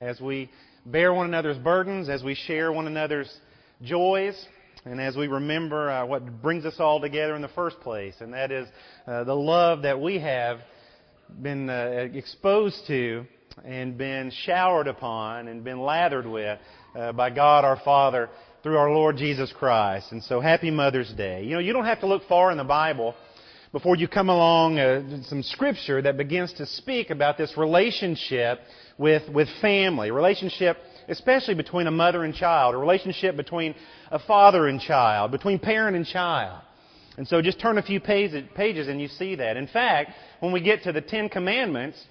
as 0.00 0.20
we 0.20 0.50
bear 0.86 1.14
one 1.14 1.26
another's 1.26 1.58
burdens, 1.58 2.08
as 2.08 2.22
we 2.22 2.34
share 2.34 2.72
one 2.72 2.86
another's 2.86 3.32
joys, 3.82 4.34
and 4.84 5.00
as 5.00 5.16
we 5.16 5.28
remember 5.28 5.90
uh, 5.90 6.04
what 6.04 6.42
brings 6.42 6.64
us 6.64 6.74
all 6.78 7.00
together 7.00 7.36
in 7.36 7.42
the 7.42 7.48
first 7.48 7.78
place, 7.80 8.14
and 8.20 8.32
that 8.32 8.50
is 8.50 8.66
uh, 9.06 9.22
the 9.24 9.34
love 9.34 9.82
that 9.82 10.00
we 10.00 10.18
have 10.18 10.58
been 11.42 11.70
uh, 11.70 12.08
exposed 12.12 12.86
to 12.88 13.24
and 13.64 13.96
been 13.96 14.32
showered 14.44 14.88
upon 14.88 15.46
and 15.46 15.62
been 15.62 15.80
lathered 15.80 16.26
with 16.26 16.58
uh, 16.96 17.12
by 17.12 17.30
God 17.30 17.64
our 17.64 17.80
Father 17.84 18.28
through 18.64 18.76
our 18.76 18.90
Lord 18.90 19.16
Jesus 19.16 19.52
Christ. 19.56 20.10
And 20.10 20.22
so 20.24 20.40
happy 20.40 20.72
Mother's 20.72 21.12
Day. 21.12 21.44
You 21.44 21.54
know, 21.54 21.60
you 21.60 21.72
don't 21.72 21.84
have 21.84 22.00
to 22.00 22.06
look 22.08 22.26
far 22.28 22.50
in 22.50 22.58
the 22.58 22.64
Bible 22.64 23.14
before 23.70 23.96
you 23.96 24.08
come 24.08 24.28
along 24.28 24.78
uh, 24.78 25.22
some 25.24 25.42
scripture 25.42 26.02
that 26.02 26.16
begins 26.16 26.52
to 26.54 26.66
speak 26.66 27.10
about 27.10 27.38
this 27.38 27.56
relationship 27.56 28.60
with, 28.98 29.28
with 29.28 29.48
family, 29.60 30.10
relationship 30.10 30.78
especially 31.08 31.54
between 31.54 31.86
a 31.86 31.90
mother 31.90 32.24
and 32.24 32.34
child, 32.34 32.74
a 32.74 32.78
relationship 32.78 33.36
between 33.36 33.74
a 34.10 34.18
father 34.18 34.68
and 34.68 34.80
child, 34.80 35.30
between 35.30 35.58
parent 35.58 35.96
and 35.96 36.06
child. 36.06 36.60
And 37.16 37.26
so 37.28 37.40
just 37.40 37.60
turn 37.60 37.78
a 37.78 37.82
few 37.82 38.00
pages 38.00 38.88
and 38.88 39.00
you 39.00 39.08
see 39.08 39.36
that. 39.36 39.56
In 39.56 39.68
fact, 39.68 40.12
when 40.40 40.52
we 40.52 40.60
get 40.60 40.82
to 40.84 40.92
the 40.92 41.00
Ten 41.00 41.28
Commandments, 41.28 42.02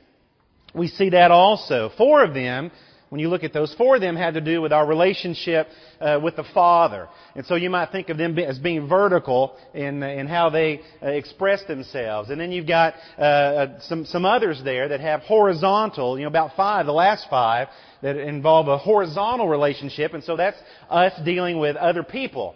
we 0.73 0.87
see 0.87 1.09
that 1.09 1.29
also. 1.29 1.91
Four 1.97 2.23
of 2.23 2.33
them 2.33 2.71
when 3.13 3.19
you 3.19 3.29
look 3.29 3.43
at 3.43 3.53
those, 3.53 3.71
four 3.75 3.93
of 3.93 4.01
them 4.01 4.15
had 4.15 4.33
to 4.33 4.41
do 4.41 4.59
with 4.59 4.73
our 4.73 4.87
relationship 4.87 5.67
uh, 6.01 6.19
with 6.23 6.35
the 6.35 6.43
Father. 6.51 7.07
And 7.35 7.45
so 7.45 7.53
you 7.53 7.69
might 7.69 7.91
think 7.91 8.09
of 8.09 8.17
them 8.17 8.35
as 8.39 8.57
being 8.57 8.87
vertical 8.87 9.55
in, 9.75 10.01
in 10.01 10.25
how 10.25 10.49
they 10.49 10.81
uh, 10.99 11.09
express 11.09 11.63
themselves. 11.65 12.31
And 12.31 12.41
then 12.41 12.51
you've 12.51 12.67
got 12.67 12.95
uh, 13.19 13.21
uh, 13.21 13.79
some, 13.81 14.05
some 14.05 14.25
others 14.25 14.61
there 14.63 14.87
that 14.87 14.99
have 14.99 15.19
horizontal, 15.21 16.17
you 16.17 16.23
know, 16.23 16.27
about 16.27 16.55
five, 16.55 16.87
the 16.87 16.91
last 16.91 17.27
five, 17.29 17.67
that 18.01 18.17
involve 18.17 18.67
a 18.67 18.79
horizontal 18.79 19.47
relationship. 19.47 20.15
And 20.15 20.23
so 20.23 20.35
that's 20.35 20.57
us 20.89 21.13
dealing 21.23 21.59
with 21.59 21.75
other 21.75 22.01
people. 22.01 22.55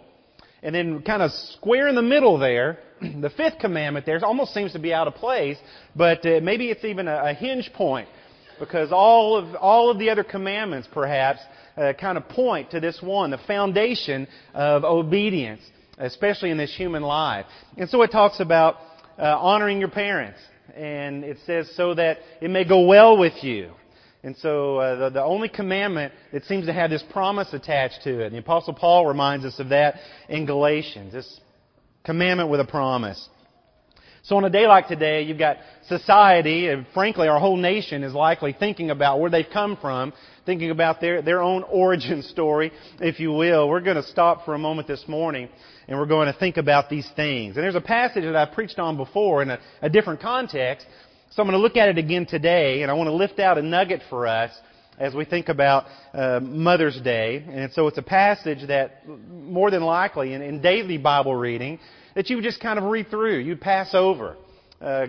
And 0.64 0.74
then 0.74 1.02
kind 1.02 1.22
of 1.22 1.30
square 1.30 1.86
in 1.86 1.94
the 1.94 2.02
middle 2.02 2.36
there, 2.36 2.80
the 3.00 3.30
fifth 3.36 3.60
commandment 3.60 4.06
there 4.06 4.18
almost 4.24 4.54
seems 4.54 4.72
to 4.72 4.80
be 4.80 4.92
out 4.92 5.06
of 5.06 5.14
place, 5.14 5.56
but 5.94 6.26
uh, 6.26 6.40
maybe 6.42 6.68
it's 6.68 6.84
even 6.84 7.06
a, 7.06 7.26
a 7.26 7.32
hinge 7.32 7.70
point 7.74 8.08
because 8.58 8.92
all 8.92 9.36
of, 9.36 9.54
all 9.56 9.90
of 9.90 9.98
the 9.98 10.10
other 10.10 10.24
commandments, 10.24 10.88
perhaps, 10.92 11.40
uh, 11.76 11.92
kind 11.92 12.18
of 12.18 12.28
point 12.28 12.70
to 12.72 12.80
this 12.80 13.00
one, 13.00 13.30
the 13.30 13.38
foundation 13.38 14.26
of 14.54 14.84
obedience, 14.84 15.62
especially 15.98 16.50
in 16.50 16.58
this 16.58 16.74
human 16.74 17.02
life. 17.02 17.46
And 17.76 17.88
so 17.88 18.02
it 18.02 18.10
talks 18.10 18.40
about 18.40 18.76
uh, 19.18 19.38
honoring 19.38 19.78
your 19.78 19.90
parents. 19.90 20.38
And 20.76 21.24
it 21.24 21.38
says, 21.46 21.70
so 21.74 21.94
that 21.94 22.18
it 22.40 22.50
may 22.50 22.64
go 22.64 22.86
well 22.86 23.16
with 23.16 23.42
you. 23.42 23.72
And 24.22 24.36
so 24.36 24.78
uh, 24.78 24.98
the, 24.98 25.10
the 25.10 25.24
only 25.24 25.48
commandment 25.48 26.12
that 26.32 26.44
seems 26.44 26.66
to 26.66 26.72
have 26.72 26.90
this 26.90 27.04
promise 27.10 27.52
attached 27.52 28.02
to 28.04 28.20
it. 28.20 28.26
And 28.26 28.34
the 28.34 28.40
Apostle 28.40 28.74
Paul 28.74 29.06
reminds 29.06 29.44
us 29.44 29.58
of 29.58 29.68
that 29.70 29.96
in 30.28 30.44
Galatians. 30.44 31.12
This 31.12 31.40
commandment 32.04 32.50
with 32.50 32.60
a 32.60 32.64
promise. 32.64 33.28
So 34.22 34.36
on 34.36 34.44
a 34.44 34.50
day 34.50 34.66
like 34.66 34.88
today, 34.88 35.22
you've 35.22 35.38
got 35.38 35.58
society, 35.86 36.68
and 36.68 36.86
frankly 36.92 37.28
our 37.28 37.38
whole 37.38 37.56
nation 37.56 38.02
is 38.02 38.12
likely 38.12 38.52
thinking 38.52 38.90
about 38.90 39.20
where 39.20 39.30
they've 39.30 39.46
come 39.52 39.76
from, 39.76 40.12
thinking 40.44 40.70
about 40.70 41.00
their, 41.00 41.22
their 41.22 41.42
own 41.42 41.62
origin 41.70 42.22
story, 42.22 42.72
if 43.00 43.20
you 43.20 43.32
will. 43.32 43.68
We're 43.68 43.80
going 43.80 43.96
to 43.96 44.02
stop 44.02 44.44
for 44.44 44.54
a 44.54 44.58
moment 44.58 44.88
this 44.88 45.04
morning 45.06 45.48
and 45.86 45.98
we're 45.98 46.06
going 46.06 46.30
to 46.32 46.38
think 46.38 46.56
about 46.56 46.90
these 46.90 47.08
things. 47.16 47.56
And 47.56 47.64
there's 47.64 47.74
a 47.74 47.80
passage 47.80 48.24
that 48.24 48.36
I've 48.36 48.52
preached 48.52 48.78
on 48.78 48.96
before 48.96 49.42
in 49.42 49.50
a, 49.50 49.58
a 49.80 49.88
different 49.88 50.20
context, 50.20 50.86
so 51.30 51.42
I'm 51.42 51.48
going 51.48 51.58
to 51.58 51.62
look 51.62 51.76
at 51.76 51.88
it 51.88 51.98
again 51.98 52.26
today 52.26 52.82
and 52.82 52.90
I 52.90 52.94
want 52.94 53.08
to 53.08 53.14
lift 53.14 53.38
out 53.38 53.58
a 53.58 53.62
nugget 53.62 54.02
for 54.10 54.26
us 54.26 54.50
as 54.98 55.14
we 55.14 55.24
think 55.24 55.48
about 55.48 55.86
uh, 56.12 56.40
Mother's 56.42 57.00
Day. 57.00 57.44
And 57.48 57.72
so 57.72 57.86
it's 57.86 57.98
a 57.98 58.02
passage 58.02 58.66
that 58.66 59.06
more 59.06 59.70
than 59.70 59.82
likely 59.82 60.34
in, 60.34 60.42
in 60.42 60.60
daily 60.60 60.98
Bible 60.98 61.34
reading 61.34 61.78
that 62.14 62.30
you 62.30 62.36
would 62.36 62.44
just 62.44 62.60
kind 62.60 62.78
of 62.78 62.84
read 62.86 63.08
through. 63.08 63.38
You'd 63.38 63.60
pass 63.60 63.94
over, 63.94 64.36
uh, 64.80 65.06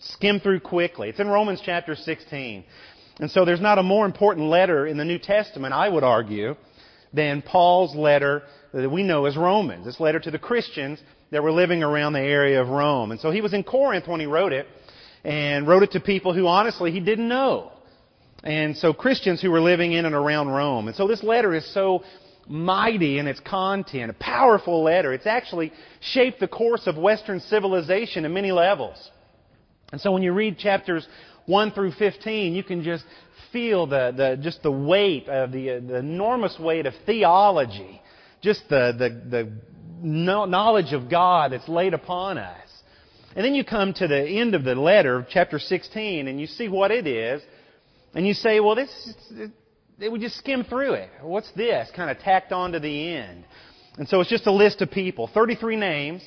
skim 0.00 0.40
through 0.40 0.60
quickly. 0.60 1.08
It's 1.08 1.20
in 1.20 1.28
Romans 1.28 1.60
chapter 1.64 1.94
16. 1.94 2.64
And 3.18 3.30
so 3.30 3.44
there's 3.44 3.60
not 3.60 3.78
a 3.78 3.82
more 3.82 4.06
important 4.06 4.46
letter 4.46 4.86
in 4.86 4.96
the 4.96 5.04
New 5.04 5.18
Testament, 5.18 5.74
I 5.74 5.88
would 5.88 6.04
argue, 6.04 6.56
than 7.12 7.42
Paul's 7.42 7.94
letter 7.94 8.42
that 8.72 8.90
we 8.90 9.02
know 9.02 9.26
as 9.26 9.36
Romans. 9.36 9.84
This 9.84 10.00
letter 10.00 10.20
to 10.20 10.30
the 10.30 10.38
Christians 10.38 11.00
that 11.30 11.42
were 11.42 11.52
living 11.52 11.82
around 11.82 12.14
the 12.14 12.20
area 12.20 12.60
of 12.60 12.68
Rome. 12.68 13.10
And 13.10 13.20
so 13.20 13.30
he 13.30 13.40
was 13.40 13.52
in 13.52 13.62
Corinth 13.62 14.08
when 14.08 14.20
he 14.20 14.26
wrote 14.26 14.52
it, 14.52 14.66
and 15.24 15.66
wrote 15.66 15.82
it 15.82 15.92
to 15.92 16.00
people 16.00 16.32
who 16.32 16.46
honestly 16.46 16.90
he 16.90 17.00
didn't 17.00 17.28
know. 17.28 17.72
And 18.42 18.76
so 18.76 18.92
Christians 18.92 19.42
who 19.42 19.50
were 19.50 19.60
living 19.60 19.92
in 19.92 20.06
and 20.06 20.14
around 20.14 20.48
Rome. 20.48 20.88
And 20.88 20.96
so 20.96 21.06
this 21.06 21.22
letter 21.22 21.54
is 21.54 21.72
so 21.74 22.02
mighty 22.48 23.18
in 23.18 23.26
its 23.26 23.40
content, 23.40 24.10
a 24.10 24.14
powerful 24.14 24.82
letter. 24.82 25.12
It's 25.12 25.26
actually 25.26 25.72
shaped 26.00 26.40
the 26.40 26.48
course 26.48 26.86
of 26.86 26.96
Western 26.96 27.40
civilization 27.40 28.24
in 28.24 28.32
many 28.32 28.52
levels. 28.52 29.10
And 29.92 30.00
so 30.00 30.12
when 30.12 30.22
you 30.22 30.32
read 30.32 30.58
chapters 30.58 31.06
1 31.46 31.72
through 31.72 31.92
15, 31.92 32.54
you 32.54 32.62
can 32.62 32.82
just 32.82 33.04
feel 33.52 33.86
the, 33.86 34.12
the 34.16 34.38
just 34.40 34.62
the 34.62 34.70
weight 34.70 35.28
of 35.28 35.52
the, 35.52 35.70
uh, 35.70 35.80
the 35.80 35.96
enormous 35.96 36.56
weight 36.58 36.86
of 36.86 36.94
theology, 37.06 38.00
just 38.40 38.62
the, 38.68 38.94
the, 38.96 39.30
the 39.30 39.52
knowledge 40.02 40.92
of 40.92 41.10
God 41.10 41.52
that's 41.52 41.68
laid 41.68 41.94
upon 41.94 42.38
us. 42.38 42.66
And 43.34 43.44
then 43.44 43.54
you 43.54 43.64
come 43.64 43.92
to 43.94 44.08
the 44.08 44.22
end 44.22 44.54
of 44.54 44.64
the 44.64 44.74
letter, 44.74 45.26
chapter 45.30 45.58
16, 45.58 46.26
and 46.26 46.40
you 46.40 46.46
see 46.46 46.68
what 46.68 46.90
it 46.90 47.06
is, 47.06 47.42
and 48.14 48.26
you 48.26 48.34
say, 48.34 48.58
well, 48.58 48.74
this, 48.74 49.14
they 50.00 50.08
would 50.08 50.22
just 50.22 50.38
skim 50.38 50.64
through 50.64 50.94
it. 50.94 51.10
What's 51.20 51.50
this? 51.52 51.90
Kind 51.94 52.10
of 52.10 52.18
tacked 52.18 52.52
on 52.52 52.72
to 52.72 52.80
the 52.80 53.14
end. 53.14 53.44
And 53.98 54.08
so 54.08 54.20
it's 54.20 54.30
just 54.30 54.46
a 54.46 54.52
list 54.52 54.80
of 54.80 54.90
people. 54.90 55.28
33 55.32 55.76
names. 55.76 56.22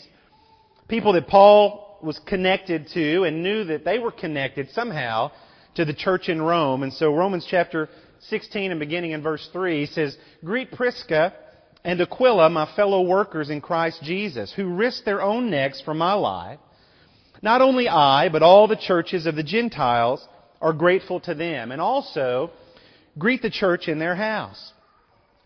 People 0.87 1.13
that 1.13 1.27
Paul 1.27 1.97
was 2.03 2.19
connected 2.27 2.87
to 2.93 3.23
and 3.23 3.41
knew 3.41 3.63
that 3.65 3.83
they 3.83 3.97
were 3.97 4.11
connected 4.11 4.69
somehow 4.71 5.31
to 5.75 5.85
the 5.85 5.93
church 5.93 6.29
in 6.29 6.39
Rome. 6.39 6.83
And 6.83 6.93
so 6.93 7.15
Romans 7.15 7.47
chapter 7.49 7.89
16 8.27 8.69
and 8.69 8.79
beginning 8.79 9.11
in 9.11 9.23
verse 9.23 9.49
3 9.51 9.87
says, 9.87 10.15
Greet 10.45 10.71
Prisca 10.71 11.33
and 11.83 11.99
Aquila, 11.99 12.51
my 12.51 12.71
fellow 12.75 13.01
workers 13.01 13.49
in 13.49 13.59
Christ 13.59 14.01
Jesus, 14.03 14.53
who 14.55 14.75
risked 14.75 15.05
their 15.05 15.21
own 15.21 15.49
necks 15.49 15.81
for 15.81 15.95
my 15.95 16.13
life. 16.13 16.59
Not 17.41 17.61
only 17.61 17.89
I, 17.89 18.29
but 18.29 18.43
all 18.43 18.67
the 18.67 18.75
churches 18.75 19.25
of 19.25 19.35
the 19.35 19.43
Gentiles 19.43 20.25
are 20.61 20.73
grateful 20.73 21.19
to 21.21 21.33
them. 21.33 21.71
And 21.71 21.81
also, 21.81 22.51
greet 23.17 23.41
the 23.41 23.49
church 23.49 23.87
in 23.87 23.99
their 23.99 24.15
house. 24.15 24.71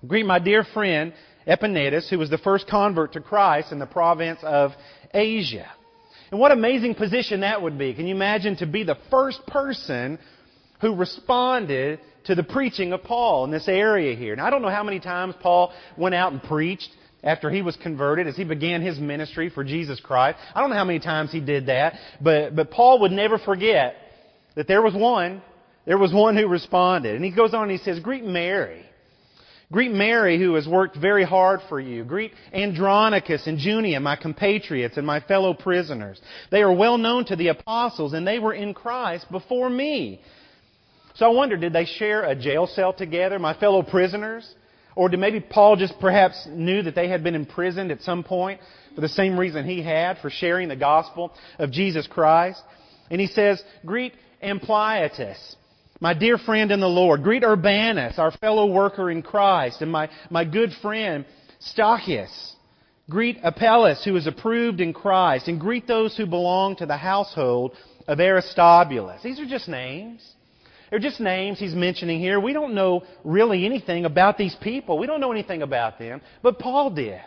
Greet 0.05 0.25
my 0.25 0.39
dear 0.39 0.63
friend 0.63 1.13
Epaenetus, 1.47 2.09
who 2.09 2.19
was 2.19 2.29
the 2.29 2.37
first 2.37 2.67
convert 2.67 3.13
to 3.13 3.21
Christ 3.21 3.71
in 3.71 3.79
the 3.79 3.85
province 3.85 4.39
of 4.43 4.71
Asia. 5.13 5.67
And 6.29 6.39
what 6.39 6.51
amazing 6.51 6.95
position 6.95 7.41
that 7.41 7.61
would 7.61 7.77
be. 7.77 7.93
Can 7.93 8.05
you 8.05 8.15
imagine 8.15 8.57
to 8.57 8.65
be 8.65 8.83
the 8.83 8.97
first 9.09 9.45
person 9.47 10.19
who 10.81 10.95
responded 10.95 11.99
to 12.25 12.35
the 12.35 12.43
preaching 12.43 12.91
of 12.91 13.03
Paul 13.03 13.45
in 13.45 13.51
this 13.51 13.67
area 13.67 14.15
here? 14.15 14.35
Now, 14.35 14.45
I 14.45 14.49
don't 14.49 14.61
know 14.61 14.69
how 14.69 14.83
many 14.83 14.99
times 14.99 15.35
Paul 15.41 15.73
went 15.97 16.15
out 16.15 16.33
and 16.33 16.43
preached 16.43 16.89
after 17.23 17.49
he 17.49 17.61
was 17.61 17.75
converted, 17.77 18.27
as 18.27 18.35
he 18.35 18.43
began 18.43 18.81
his 18.81 18.99
ministry 18.99 19.49
for 19.49 19.63
Jesus 19.63 19.99
Christ. 19.99 20.37
I 20.53 20.61
don't 20.61 20.69
know 20.69 20.75
how 20.75 20.83
many 20.83 20.99
times 20.99 21.31
he 21.31 21.39
did 21.39 21.67
that, 21.67 21.93
but, 22.21 22.55
but 22.55 22.71
Paul 22.71 22.99
would 23.01 23.11
never 23.11 23.37
forget 23.37 23.95
that 24.55 24.67
there 24.67 24.81
was 24.81 24.93
one 24.93 25.41
there 25.87 25.97
was 25.97 26.13
one 26.13 26.35
who 26.35 26.47
responded. 26.47 27.15
And 27.15 27.23
he 27.23 27.31
goes 27.31 27.53
on 27.53 27.63
and 27.63 27.71
he 27.71 27.77
says, 27.77 27.99
Greet 27.99 28.25
Mary. 28.25 28.83
Greet 29.71 29.91
Mary 29.91 30.37
who 30.37 30.55
has 30.55 30.67
worked 30.67 30.97
very 30.97 31.23
hard 31.23 31.61
for 31.69 31.79
you. 31.79 32.03
Greet 32.03 32.33
Andronicus 32.53 33.47
and 33.47 33.57
Junia, 33.57 33.99
my 34.01 34.17
compatriots 34.17 34.97
and 34.97 35.07
my 35.07 35.21
fellow 35.21 35.53
prisoners. 35.53 36.21
They 36.51 36.61
are 36.61 36.71
well 36.71 36.97
known 36.97 37.25
to 37.25 37.37
the 37.37 37.47
apostles 37.47 38.13
and 38.13 38.27
they 38.27 38.37
were 38.37 38.53
in 38.53 38.73
Christ 38.73 39.31
before 39.31 39.69
me. 39.69 40.21
So 41.15 41.25
I 41.25 41.29
wonder, 41.29 41.57
did 41.57 41.73
they 41.73 41.85
share 41.85 42.23
a 42.23 42.35
jail 42.35 42.67
cell 42.67 42.93
together, 42.93 43.39
my 43.39 43.57
fellow 43.57 43.81
prisoners? 43.81 44.47
Or 44.95 45.09
did 45.09 45.19
maybe 45.19 45.39
Paul 45.39 45.77
just 45.77 45.99
perhaps 45.99 46.47
knew 46.49 46.81
that 46.83 46.95
they 46.95 47.07
had 47.07 47.23
been 47.23 47.35
imprisoned 47.35 47.91
at 47.91 48.01
some 48.01 48.23
point 48.23 48.59
for 48.93 49.01
the 49.01 49.09
same 49.09 49.39
reason 49.39 49.65
he 49.65 49.81
had, 49.81 50.17
for 50.19 50.29
sharing 50.29 50.69
the 50.69 50.75
gospel 50.75 51.31
of 51.59 51.71
Jesus 51.71 52.07
Christ? 52.07 52.61
And 53.09 53.21
he 53.21 53.27
says, 53.27 53.61
greet 53.85 54.13
Ampliatus 54.43 55.56
my 55.99 56.13
dear 56.13 56.37
friend 56.37 56.71
in 56.71 56.79
the 56.79 56.87
Lord, 56.87 57.23
greet 57.23 57.43
Urbanus, 57.43 58.19
our 58.19 58.31
fellow 58.31 58.67
worker 58.67 59.09
in 59.09 59.21
Christ, 59.21 59.81
and 59.81 59.91
my, 59.91 60.09
my 60.29 60.45
good 60.45 60.71
friend 60.81 61.25
Stachys. 61.59 62.53
Greet 63.09 63.37
Apelles, 63.41 64.03
who 64.03 64.17
is 64.17 64.27
approved 64.27 64.81
in 64.81 64.93
Christ, 64.93 65.47
and 65.47 65.59
greet 65.59 65.87
those 65.87 66.17
who 66.17 66.25
belong 66.25 66.75
to 66.75 66.85
the 66.85 66.97
household 66.97 67.71
of 68.05 68.19
Aristobulus. 68.19 69.23
These 69.23 69.39
are 69.39 69.45
just 69.45 69.69
names. 69.69 70.21
They're 70.89 70.99
just 70.99 71.21
names 71.21 71.57
he's 71.57 71.73
mentioning 71.73 72.19
here. 72.19 72.39
We 72.39 72.51
don't 72.51 72.75
know 72.75 73.03
really 73.23 73.65
anything 73.65 74.03
about 74.03 74.37
these 74.37 74.55
people. 74.61 74.97
We 74.97 75.07
don't 75.07 75.21
know 75.21 75.31
anything 75.31 75.61
about 75.61 75.99
them, 75.99 76.21
but 76.41 76.59
Paul 76.59 76.91
did. 76.91 77.21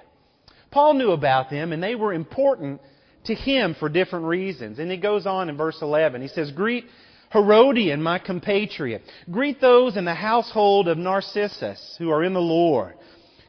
Paul 0.70 0.94
knew 0.94 1.12
about 1.12 1.48
them, 1.50 1.72
and 1.72 1.82
they 1.82 1.94
were 1.94 2.12
important 2.12 2.80
to 3.24 3.34
him 3.34 3.74
for 3.78 3.88
different 3.88 4.26
reasons. 4.26 4.78
And 4.78 4.90
he 4.90 4.98
goes 4.98 5.26
on 5.26 5.48
in 5.48 5.56
verse 5.56 5.78
11. 5.80 6.20
He 6.22 6.28
says, 6.28 6.50
Greet 6.52 6.84
Herodion, 7.32 8.02
my 8.02 8.18
compatriot. 8.18 9.02
Greet 9.30 9.60
those 9.60 9.96
in 9.96 10.04
the 10.04 10.14
household 10.14 10.88
of 10.88 10.98
Narcissus 10.98 11.96
who 11.98 12.10
are 12.10 12.24
in 12.24 12.34
the 12.34 12.40
Lord. 12.40 12.94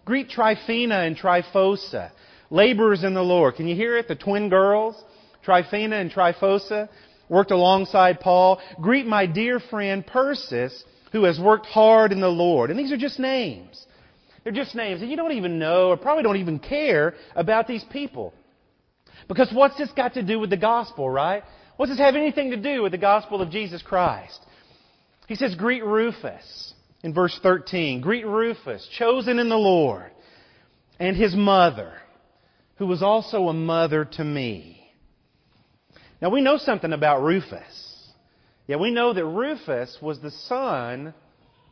Greet 0.06 0.30
Tryphena 0.30 1.00
and 1.00 1.18
Tryphosa, 1.18 2.12
laborers 2.50 3.04
in 3.04 3.14
the 3.14 3.24
Lord. 3.24 3.56
Can 3.56 3.68
you 3.68 3.76
hear 3.76 3.98
it? 3.98 4.08
The 4.08 4.16
twin 4.16 4.50
girls, 4.50 5.02
Tryphena 5.44 5.96
and 5.96 6.12
Tryphosa, 6.12 6.90
worked 7.30 7.52
alongside 7.52 8.20
Paul. 8.20 8.60
Greet 8.82 9.08
my 9.08 9.26
dear 9.26 9.60
friend 9.60 10.06
Persis, 10.06 10.84
who 11.12 11.24
has 11.24 11.40
worked 11.40 11.66
hard 11.66 12.12
in 12.12 12.22
the 12.22 12.30
Lord. 12.30 12.70
And 12.70 12.80
these 12.80 12.92
are 12.92 12.98
just 12.98 13.20
names. 13.20 13.86
They're 14.44 14.54
just 14.54 14.76
names. 14.76 15.02
And 15.02 15.10
you 15.10 15.18
don't 15.18 15.34
even 15.34 15.60
know, 15.60 15.90
or 15.90 15.98
probably 15.98 16.24
don't 16.24 16.38
even 16.38 16.60
care 16.60 17.16
about 17.36 17.68
these 17.68 17.84
people. 17.92 18.34
Because 19.28 19.52
what's 19.54 19.78
this 19.78 19.92
got 19.92 20.16
to 20.16 20.24
do 20.24 20.40
with 20.40 20.50
the 20.50 20.58
gospel, 20.58 21.10
right? 21.10 21.44
What's 21.78 21.92
this 21.92 22.00
have 22.00 22.16
anything 22.16 22.52
to 22.52 22.58
do 22.58 22.84
with 22.84 22.92
the 22.92 22.98
gospel 22.98 23.42
of 23.42 23.50
Jesus 23.50 23.82
Christ? 23.82 24.40
He 25.28 25.36
says, 25.36 25.56
Greet 25.56 25.84
Rufus 25.84 26.74
in 27.04 27.14
verse 27.14 27.40
13. 27.42 28.02
Greet 28.02 28.26
Rufus, 28.26 28.88
chosen 28.98 29.40
in 29.40 29.50
the 29.50 29.56
Lord, 29.56 30.12
and 31.00 31.16
his 31.16 31.36
mother, 31.36 31.94
who 32.76 32.88
was 32.88 33.02
also 33.02 33.48
a 33.48 33.54
mother 33.54 34.06
to 34.06 34.24
me. 34.24 34.78
Now 36.22 36.30
we 36.30 36.42
know 36.42 36.58
something 36.58 36.94
about 36.94 37.24
Rufus. 37.24 38.12
Yeah, 38.68 38.76
we 38.78 38.92
know 38.92 39.14
that 39.14 39.26
Rufus 39.26 39.98
was 40.02 40.20
the 40.20 40.32
son 40.32 41.14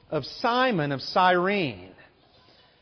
of 0.10 0.26
Simon 0.26 0.92
of 0.92 1.02
Cyrene. 1.02 1.92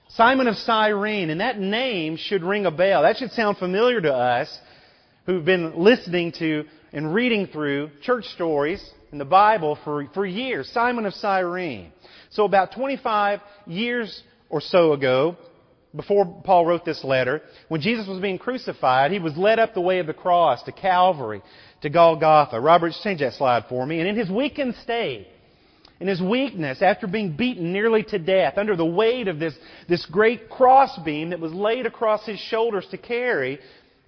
Simon 0.09 0.47
of 0.47 0.55
Cyrene, 0.55 1.29
and 1.29 1.41
that 1.41 1.59
name 1.59 2.15
should 2.15 2.43
ring 2.43 2.65
a 2.65 2.71
bell. 2.71 3.01
That 3.01 3.17
should 3.17 3.31
sound 3.31 3.57
familiar 3.57 3.99
to 3.99 4.13
us 4.13 4.57
who've 5.25 5.43
been 5.43 5.83
listening 5.83 6.31
to 6.39 6.63
and 6.93 7.13
reading 7.13 7.47
through 7.47 7.89
church 8.01 8.25
stories 8.25 8.83
in 9.11 9.17
the 9.17 9.25
Bible 9.25 9.77
for, 9.83 10.07
for 10.13 10.25
years. 10.25 10.69
Simon 10.73 11.05
of 11.05 11.13
Cyrene. 11.13 11.91
So 12.31 12.45
about 12.45 12.73
25 12.73 13.39
years 13.65 14.23
or 14.49 14.61
so 14.61 14.93
ago, 14.93 15.37
before 15.95 16.41
Paul 16.43 16.65
wrote 16.65 16.85
this 16.85 17.03
letter, 17.03 17.41
when 17.69 17.81
Jesus 17.81 18.07
was 18.07 18.19
being 18.19 18.37
crucified, 18.37 19.11
he 19.11 19.19
was 19.19 19.35
led 19.37 19.59
up 19.59 19.73
the 19.73 19.81
way 19.81 19.99
of 19.99 20.07
the 20.07 20.13
cross 20.13 20.63
to 20.63 20.71
Calvary, 20.71 21.41
to 21.81 21.89
Golgotha. 21.89 22.59
Robert, 22.59 22.93
change 23.03 23.19
that 23.21 23.33
slide 23.33 23.65
for 23.69 23.85
me. 23.85 23.99
And 23.99 24.07
in 24.07 24.15
his 24.15 24.29
weakened 24.29 24.75
state, 24.75 25.27
in 25.99 26.07
his 26.07 26.21
weakness, 26.21 26.81
after 26.81 27.07
being 27.07 27.35
beaten 27.35 27.73
nearly 27.73 28.03
to 28.03 28.19
death, 28.19 28.57
under 28.57 28.75
the 28.75 28.85
weight 28.85 29.27
of 29.27 29.39
this, 29.39 29.55
this 29.89 30.05
great 30.05 30.49
crossbeam 30.49 31.31
that 31.31 31.39
was 31.39 31.53
laid 31.53 31.85
across 31.85 32.25
his 32.25 32.39
shoulders 32.39 32.85
to 32.91 32.97
carry, 32.97 33.59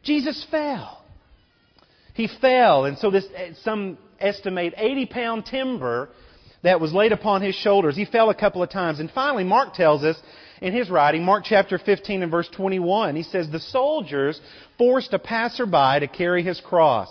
Jesus 0.04 0.46
fell. 0.52 0.99
He 2.20 2.28
fell, 2.28 2.84
and 2.84 2.98
so 2.98 3.10
this, 3.10 3.26
eh, 3.34 3.52
some 3.64 3.98
estimate 4.20 4.74
80 4.76 5.06
pound 5.06 5.46
timber 5.46 6.10
that 6.64 6.82
was 6.82 6.92
laid 6.92 7.14
upon 7.14 7.42
his 7.42 7.56
shoulders. 7.56 7.96
He 7.96 8.04
fell 8.04 8.30
a 8.30 8.36
couple 8.36 8.62
of 8.62 8.70
times. 8.70 9.00
And 9.00 9.10
finally, 9.10 9.46
Mark 9.46 9.74
tells 9.74 10.04
us 10.04 10.18
in 10.62 10.74
his 10.74 10.90
writing, 10.90 11.24
Mark 11.24 11.46
chapter 11.46 11.78
15 11.78 12.22
and 12.22 12.30
verse 12.30 12.50
21, 12.50 13.16
he 13.16 13.24
says, 13.24 13.50
The 13.50 13.62
soldiers 13.62 14.42
forced 14.78 15.14
a 15.14 15.20
passerby 15.20 16.02
to 16.02 16.08
carry 16.08 16.44
his 16.44 16.60
cross. 16.60 17.10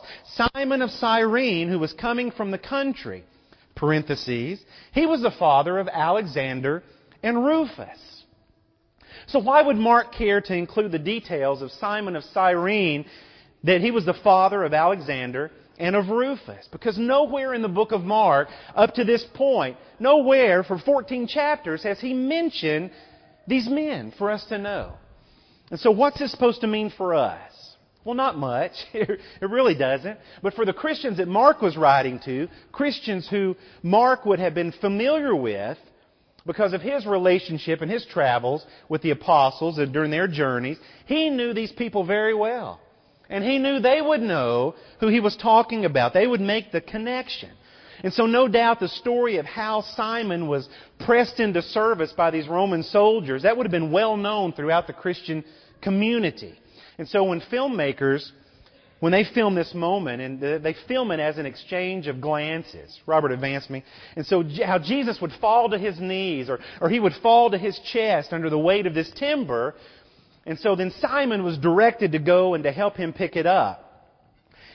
Simon 0.53 0.83
of 0.83 0.91
Cyrene, 0.91 1.71
who 1.71 1.79
was 1.79 1.95
coming 1.95 2.31
from 2.31 2.51
the 2.51 2.59
country, 2.59 3.25
parentheses, 3.77 4.61
he 4.93 5.07
was 5.07 5.23
the 5.23 5.31
father 5.31 5.79
of 5.79 5.89
Alexander 5.91 6.83
and 7.23 7.47
Rufus. 7.47 8.25
So 9.29 9.39
why 9.39 9.63
would 9.63 9.77
Mark 9.77 10.13
care 10.13 10.43
to 10.43 10.55
include 10.55 10.93
the 10.93 10.99
details 10.99 11.63
of 11.63 11.71
Simon 11.73 12.15
of 12.15 12.25
Cyrene, 12.25 13.07
that 13.65 13.81
he 13.81 13.91
was 13.91 14.05
the 14.05 14.15
father 14.15 14.65
of 14.65 14.73
Alexander 14.73 15.51
and 15.79 15.97
of 15.97 16.09
Rufus. 16.09 16.69
Because 16.71 16.99
nowhere 16.99 17.55
in 17.55 17.63
the 17.63 17.69
book 17.69 17.93
of 17.93 18.03
Mark, 18.03 18.49
up 18.75 18.95
to 18.95 19.05
this 19.05 19.25
point, 19.35 19.77
nowhere 19.99 20.63
for 20.65 20.79
14 20.79 21.27
chapters 21.27 21.83
has 21.83 22.01
he 22.01 22.15
mentioned 22.15 22.91
these 23.47 23.69
men 23.69 24.13
for 24.19 24.31
us 24.31 24.45
to 24.47 24.59
know. 24.59 24.95
And 25.71 25.79
so 25.79 25.91
what's 25.91 26.19
this 26.19 26.31
supposed 26.31 26.61
to 26.63 26.67
mean 26.67 26.93
for 26.97 27.15
us? 27.15 27.53
Well, 28.05 28.15
not 28.15 28.39
much. 28.39 28.73
It 28.95 29.21
really 29.51 29.75
doesn't. 29.75 30.19
But 30.43 30.55
for 30.55 30.65
the 30.65 30.73
Christians 30.73 31.19
that 31.19 31.29
Mark 31.29 31.61
was 31.61 31.77
writing 31.77 32.21
to, 32.25 32.49
Christians 32.73 33.29
who 33.29 33.55
Mark 33.83 34.25
would 34.25 34.39
have 34.39 34.55
been 34.55 34.73
familiar 34.73 35.35
with, 35.35 35.79
because 36.47 36.73
of 36.73 36.81
his 36.81 37.05
relationship 37.05 37.83
and 37.83 37.91
his 37.91 38.07
travels 38.07 38.65
with 38.89 39.03
the 39.03 39.11
apostles 39.11 39.77
and 39.77 39.93
during 39.93 40.11
their 40.11 40.27
journeys, 40.27 40.79
he 41.05 41.29
knew 41.29 41.53
these 41.53 41.73
people 41.73 42.07
very 42.07 42.35
well. 42.35 42.81
And 43.31 43.45
he 43.45 43.59
knew 43.59 43.79
they 43.79 44.01
would 44.01 44.23
know 44.23 44.75
who 45.01 45.09
he 45.09 45.21
was 45.21 45.37
talking 45.37 45.85
about. 45.85 46.15
They 46.15 46.27
would 46.27 46.41
make 46.41 46.73
the 46.73 46.81
connection. 46.81 47.51
And 48.03 48.13
so 48.13 48.27
no 48.27 48.49
doubt 48.49 48.81
the 48.81 48.89
story 48.89 49.39
of 49.39 49.47
how 49.47 49.83
Simon 49.97 50.47
was 50.47 50.69
pressed 51.01 51.41
into 51.41 51.63
service 51.63 52.13
by 52.17 52.31
these 52.31 52.49
Roman 52.49 52.83
soldiers, 52.83 53.43
that 53.43 53.57
would 53.57 53.67
have 53.67 53.73
been 53.73 53.93
well 53.93 54.17
known 54.17 54.53
throughout 54.53 54.87
the 54.87 54.93
Christian 54.93 55.45
community. 55.83 56.59
And 56.99 57.09
so 57.09 57.25
when 57.25 57.41
filmmakers, 57.41 58.31
when 59.01 59.13
they 59.13 59.25
film 59.25 59.55
this 59.55 59.75
moment, 59.75 60.23
and 60.23 60.65
they 60.65 60.75
film 60.87 61.11
it 61.11 61.21
as 61.21 61.39
an 61.39 61.47
exchange 61.47 62.07
of 62.07 62.21
glances, 62.21 62.99
Robert 63.07 63.33
advanced 63.33 63.69
me, 63.69 63.85
and 64.17 64.25
so 64.25 64.45
how 64.65 64.79
Jesus 64.79 65.21
would 65.21 65.33
fall 65.41 65.69
to 65.71 65.79
his 65.79 66.01
knees, 66.01 66.49
or, 66.49 66.61
or 66.81 66.89
he 66.89 67.01
would 67.01 67.15
fall 67.23 67.51
to 67.51 67.59
his 67.59 67.79
chest 67.93 68.33
under 68.33 68.49
the 68.49 68.59
weight 68.59 68.87
of 68.87 68.95
this 68.95 69.11
timber, 69.17 69.75
and 70.49 70.59
so 70.59 70.75
then 70.75 70.91
Simon 71.03 71.45
was 71.45 71.59
directed 71.59 72.13
to 72.13 72.19
go 72.19 72.55
and 72.55 72.65
to 72.65 72.73
help 72.73 72.97
him 72.97 73.13
pick 73.13 73.37
it 73.37 73.45
up. 73.45 73.85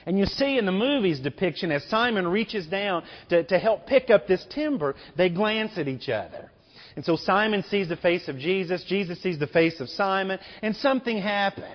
And 0.06 0.16
you 0.16 0.24
see 0.24 0.56
in 0.56 0.66
the 0.66 0.72
movie's 0.72 1.18
depiction, 1.18 1.72
as 1.72 1.82
Simon 1.84 2.28
reaches 2.28 2.64
down 2.66 3.02
to, 3.30 3.42
to 3.42 3.58
help 3.58 3.86
pick 3.86 4.08
up 4.08 4.28
this 4.28 4.46
timber, 4.54 4.94
they 5.16 5.28
glance 5.30 5.72
at 5.76 5.88
each 5.88 6.08
other. 6.08 6.52
And 6.94 7.04
so 7.04 7.16
Simon 7.16 7.64
sees 7.70 7.88
the 7.88 7.96
face 7.96 8.28
of 8.28 8.38
Jesus, 8.38 8.84
Jesus 8.84 9.20
sees 9.20 9.40
the 9.40 9.48
face 9.48 9.80
of 9.80 9.88
Simon, 9.88 10.38
and 10.62 10.76
something 10.76 11.18
happened. 11.18 11.74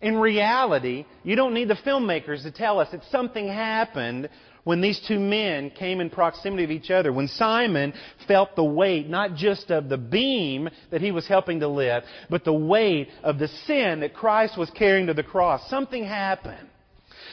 In 0.00 0.16
reality, 0.16 1.06
you 1.24 1.34
don't 1.34 1.54
need 1.54 1.68
the 1.68 1.74
filmmakers 1.74 2.42
to 2.42 2.52
tell 2.52 2.78
us 2.78 2.88
that 2.92 3.02
something 3.10 3.48
happened 3.48 4.28
when 4.64 4.80
these 4.80 5.00
two 5.08 5.18
men 5.18 5.70
came 5.70 6.00
in 6.00 6.10
proximity 6.10 6.62
of 6.62 6.70
each 6.70 6.90
other, 6.90 7.12
when 7.12 7.26
Simon 7.26 7.94
felt 8.26 8.54
the 8.54 8.64
weight 8.64 9.08
not 9.08 9.34
just 9.34 9.70
of 9.70 9.88
the 9.88 9.96
beam 9.96 10.68
that 10.90 11.00
he 11.00 11.10
was 11.10 11.26
helping 11.26 11.60
to 11.60 11.68
lift, 11.68 12.06
but 12.28 12.44
the 12.44 12.52
weight 12.52 13.08
of 13.22 13.38
the 13.38 13.48
sin 13.66 14.00
that 14.00 14.14
Christ 14.14 14.58
was 14.58 14.70
carrying 14.70 15.06
to 15.06 15.14
the 15.14 15.22
cross, 15.22 15.68
something 15.70 16.04
happened. 16.04 16.68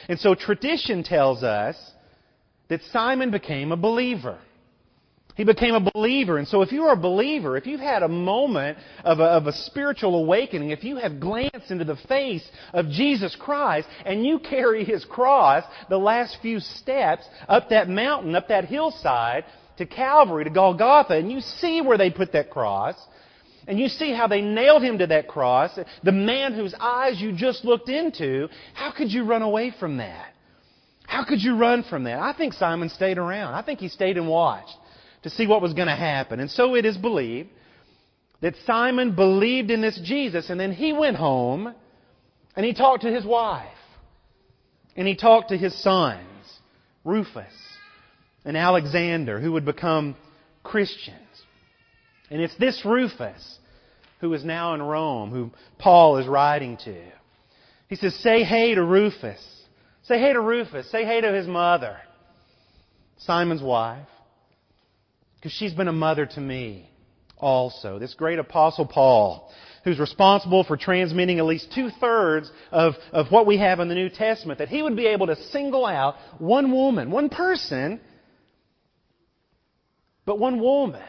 And 0.08 0.18
so 0.18 0.34
tradition 0.34 1.02
tells 1.02 1.42
us 1.42 1.76
that 2.68 2.80
Simon 2.90 3.30
became 3.30 3.70
a 3.70 3.76
believer. 3.76 4.38
He 5.36 5.44
became 5.44 5.74
a 5.74 5.90
believer. 5.92 6.38
And 6.38 6.48
so 6.48 6.62
if 6.62 6.72
you're 6.72 6.92
a 6.92 6.96
believer, 6.96 7.58
if 7.58 7.66
you've 7.66 7.78
had 7.78 8.02
a 8.02 8.08
moment 8.08 8.78
of 9.04 9.20
a, 9.20 9.24
of 9.24 9.46
a, 9.46 9.52
spiritual 9.52 10.16
awakening, 10.16 10.70
if 10.70 10.82
you 10.82 10.96
have 10.96 11.20
glanced 11.20 11.70
into 11.70 11.84
the 11.84 11.96
face 12.08 12.46
of 12.72 12.88
Jesus 12.88 13.36
Christ 13.38 13.86
and 14.06 14.24
you 14.24 14.38
carry 14.38 14.82
His 14.82 15.04
cross 15.04 15.62
the 15.90 15.98
last 15.98 16.38
few 16.40 16.58
steps 16.58 17.24
up 17.48 17.68
that 17.68 17.88
mountain, 17.88 18.34
up 18.34 18.48
that 18.48 18.64
hillside 18.64 19.44
to 19.76 19.84
Calvary, 19.84 20.44
to 20.44 20.50
Golgotha, 20.50 21.12
and 21.12 21.30
you 21.30 21.40
see 21.40 21.82
where 21.82 21.98
they 21.98 22.10
put 22.10 22.32
that 22.32 22.50
cross, 22.50 22.94
and 23.68 23.78
you 23.78 23.88
see 23.88 24.14
how 24.14 24.26
they 24.26 24.40
nailed 24.40 24.82
Him 24.82 24.96
to 24.98 25.06
that 25.08 25.28
cross, 25.28 25.78
the 26.02 26.12
man 26.12 26.54
whose 26.54 26.74
eyes 26.80 27.20
you 27.20 27.32
just 27.32 27.62
looked 27.62 27.90
into, 27.90 28.48
how 28.72 28.90
could 28.90 29.12
you 29.12 29.24
run 29.24 29.42
away 29.42 29.74
from 29.78 29.98
that? 29.98 30.32
How 31.06 31.26
could 31.26 31.42
you 31.42 31.58
run 31.58 31.82
from 31.82 32.04
that? 32.04 32.18
I 32.18 32.32
think 32.32 32.54
Simon 32.54 32.88
stayed 32.88 33.18
around. 33.18 33.52
I 33.52 33.60
think 33.60 33.80
he 33.80 33.88
stayed 33.88 34.16
and 34.16 34.28
watched 34.28 34.72
to 35.26 35.30
see 35.30 35.44
what 35.44 35.60
was 35.60 35.74
going 35.74 35.88
to 35.88 35.96
happen. 35.96 36.38
And 36.38 36.48
so 36.48 36.76
it 36.76 36.84
is 36.84 36.96
believed 36.96 37.48
that 38.42 38.54
Simon 38.64 39.16
believed 39.16 39.72
in 39.72 39.80
this 39.80 40.00
Jesus, 40.04 40.50
and 40.50 40.60
then 40.60 40.70
he 40.70 40.92
went 40.92 41.16
home 41.16 41.74
and 42.54 42.64
he 42.64 42.72
talked 42.72 43.02
to 43.02 43.12
his 43.12 43.24
wife. 43.24 43.66
And 44.94 45.04
he 45.04 45.16
talked 45.16 45.48
to 45.48 45.58
his 45.58 45.74
sons, 45.82 46.22
Rufus 47.02 47.52
and 48.44 48.56
Alexander, 48.56 49.40
who 49.40 49.50
would 49.50 49.64
become 49.64 50.14
Christians. 50.62 51.18
And 52.30 52.40
it's 52.40 52.56
this 52.56 52.84
Rufus 52.84 53.58
who 54.20 54.32
is 54.32 54.44
now 54.44 54.74
in 54.74 54.82
Rome, 54.82 55.32
who 55.32 55.50
Paul 55.76 56.18
is 56.18 56.28
writing 56.28 56.76
to. 56.84 57.02
He 57.88 57.96
says, 57.96 58.14
Say 58.14 58.44
hey 58.44 58.76
to 58.76 58.84
Rufus. 58.84 59.44
Say 60.04 60.20
hey 60.20 60.34
to 60.34 60.40
Rufus. 60.40 60.88
Say 60.92 61.04
hey 61.04 61.20
to 61.20 61.32
his 61.32 61.48
mother, 61.48 61.96
Simon's 63.18 63.60
wife. 63.60 64.06
Because 65.46 65.58
she's 65.58 65.74
been 65.74 65.86
a 65.86 65.92
mother 65.92 66.26
to 66.26 66.40
me 66.40 66.90
also. 67.38 68.00
This 68.00 68.14
great 68.14 68.40
apostle 68.40 68.84
Paul, 68.84 69.48
who's 69.84 70.00
responsible 70.00 70.64
for 70.64 70.76
transmitting 70.76 71.38
at 71.38 71.44
least 71.44 71.70
two 71.72 71.90
thirds 72.00 72.50
of, 72.72 72.94
of 73.12 73.30
what 73.30 73.46
we 73.46 73.56
have 73.58 73.78
in 73.78 73.86
the 73.86 73.94
New 73.94 74.08
Testament, 74.08 74.58
that 74.58 74.68
he 74.68 74.82
would 74.82 74.96
be 74.96 75.06
able 75.06 75.28
to 75.28 75.36
single 75.52 75.86
out 75.86 76.16
one 76.38 76.72
woman, 76.72 77.12
one 77.12 77.28
person, 77.28 78.00
but 80.24 80.40
one 80.40 80.58
woman 80.58 81.04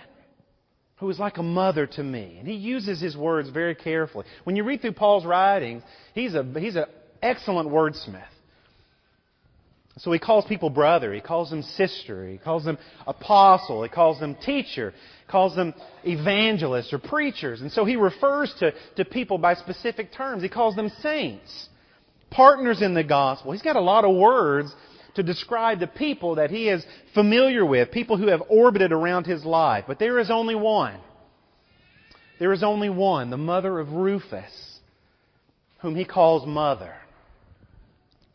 who 0.98 1.10
is 1.10 1.18
like 1.18 1.40
a 1.40 1.44
mother 1.44 1.88
to 1.88 2.04
me. 2.04 2.36
And 2.38 2.48
he 2.48 2.58
uses 2.58 3.02
his 3.02 3.18
words 3.18 3.50
very 3.50 3.74
carefully. 3.74 4.28
When 4.44 4.56
you 4.56 4.64
read 4.64 4.82
through 4.82 4.94
Paul's 4.94 5.26
writings, 5.26 5.82
he's 6.14 6.36
a, 6.36 6.44
he's 6.60 6.76
an 6.76 6.86
excellent 7.24 7.70
wordsmith. 7.70 8.22
So 10.00 10.12
he 10.12 10.20
calls 10.20 10.46
people 10.46 10.70
brother, 10.70 11.14
he 11.14 11.22
calls 11.22 11.50
them 11.50 11.64
sister, 11.64 12.28
he 12.28 12.38
calls 12.38 12.64
them 12.64 12.78
apostle, 13.08 13.82
he 13.84 13.90
calls 13.90 14.20
them 14.20 14.36
teacher, 14.36 14.92
he 14.92 15.32
calls 15.32 15.56
them 15.56 15.74
evangelists 16.04 16.94
or 16.94 17.00
preachers. 17.00 17.62
And 17.62 17.72
so 17.72 17.84
he 17.84 17.96
refers 17.96 18.54
to, 18.60 18.74
to 18.98 19.06
people 19.06 19.38
by 19.40 19.56
specific 19.56 20.12
terms. 20.14 20.44
He 20.44 20.50
calls 20.50 20.76
them 20.76 20.92
saints, 21.02 21.70
partners 22.30 22.82
in 22.82 22.94
the 22.94 23.04
gospel. 23.04 23.54
He's 23.54 23.62
got 23.64 23.76
a 23.76 23.82
lot 23.82 24.06
of 24.06 24.16
words 24.16 24.74
to 25.16 25.24
describe 25.24 25.80
the 25.80 25.88
people 25.88 26.36
that 26.36 26.52
he 26.52 26.70
is 26.70 26.86
familiar 27.16 27.66
with, 27.66 27.90
people 27.90 28.18
who 28.18 28.28
have 28.28 28.44
orbited 28.50 28.92
around 28.92 29.26
his 29.26 29.44
life. 29.44 29.86
But 29.88 29.98
there 29.98 30.20
is 30.20 30.30
only 30.30 30.54
one. 30.54 31.00
There 32.40 32.54
is 32.54 32.62
only 32.62 32.92
one, 32.92 33.32
the 33.32 33.38
mother 33.38 33.80
of 33.80 33.94
Rufus, 33.94 34.80
whom 35.80 35.96
he 35.96 36.06
calls 36.06 36.46
mother. 36.46 36.94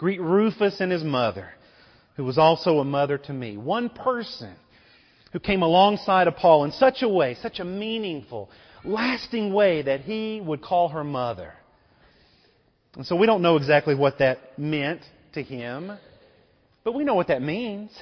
Greet 0.03 0.21
Rufus 0.21 0.81
and 0.81 0.91
his 0.91 1.05
mother, 1.05 1.51
who 2.17 2.25
was 2.25 2.37
also 2.37 2.81
a 2.81 2.85
mother 2.85 3.19
to 3.19 3.33
me. 3.33 3.57
One 3.57 3.89
person 3.89 4.53
who 5.33 5.39
came 5.39 5.63
alongside 5.63 6.27
of 6.27 6.35
Paul 6.35 6.65
in 6.65 6.73
such 6.73 7.03
a 7.03 7.09
way, 7.09 7.37
such 7.41 7.61
a 7.61 7.65
meaningful, 7.65 8.51
lasting 8.83 9.53
way 9.53 9.83
that 9.83 10.01
he 10.01 10.41
would 10.41 10.61
call 10.61 10.89
her 10.89 11.05
mother. 11.05 11.53
And 12.97 13.07
so 13.07 13.15
we 13.15 13.29
don't 13.29 13.43
know 13.43 13.55
exactly 13.55 13.95
what 13.95 14.19
that 14.19 14.59
meant 14.59 15.03
to 15.35 15.43
him, 15.45 15.93
but 16.83 16.95
we 16.95 17.05
know 17.05 17.15
what 17.15 17.29
that 17.29 17.41
means. 17.41 17.93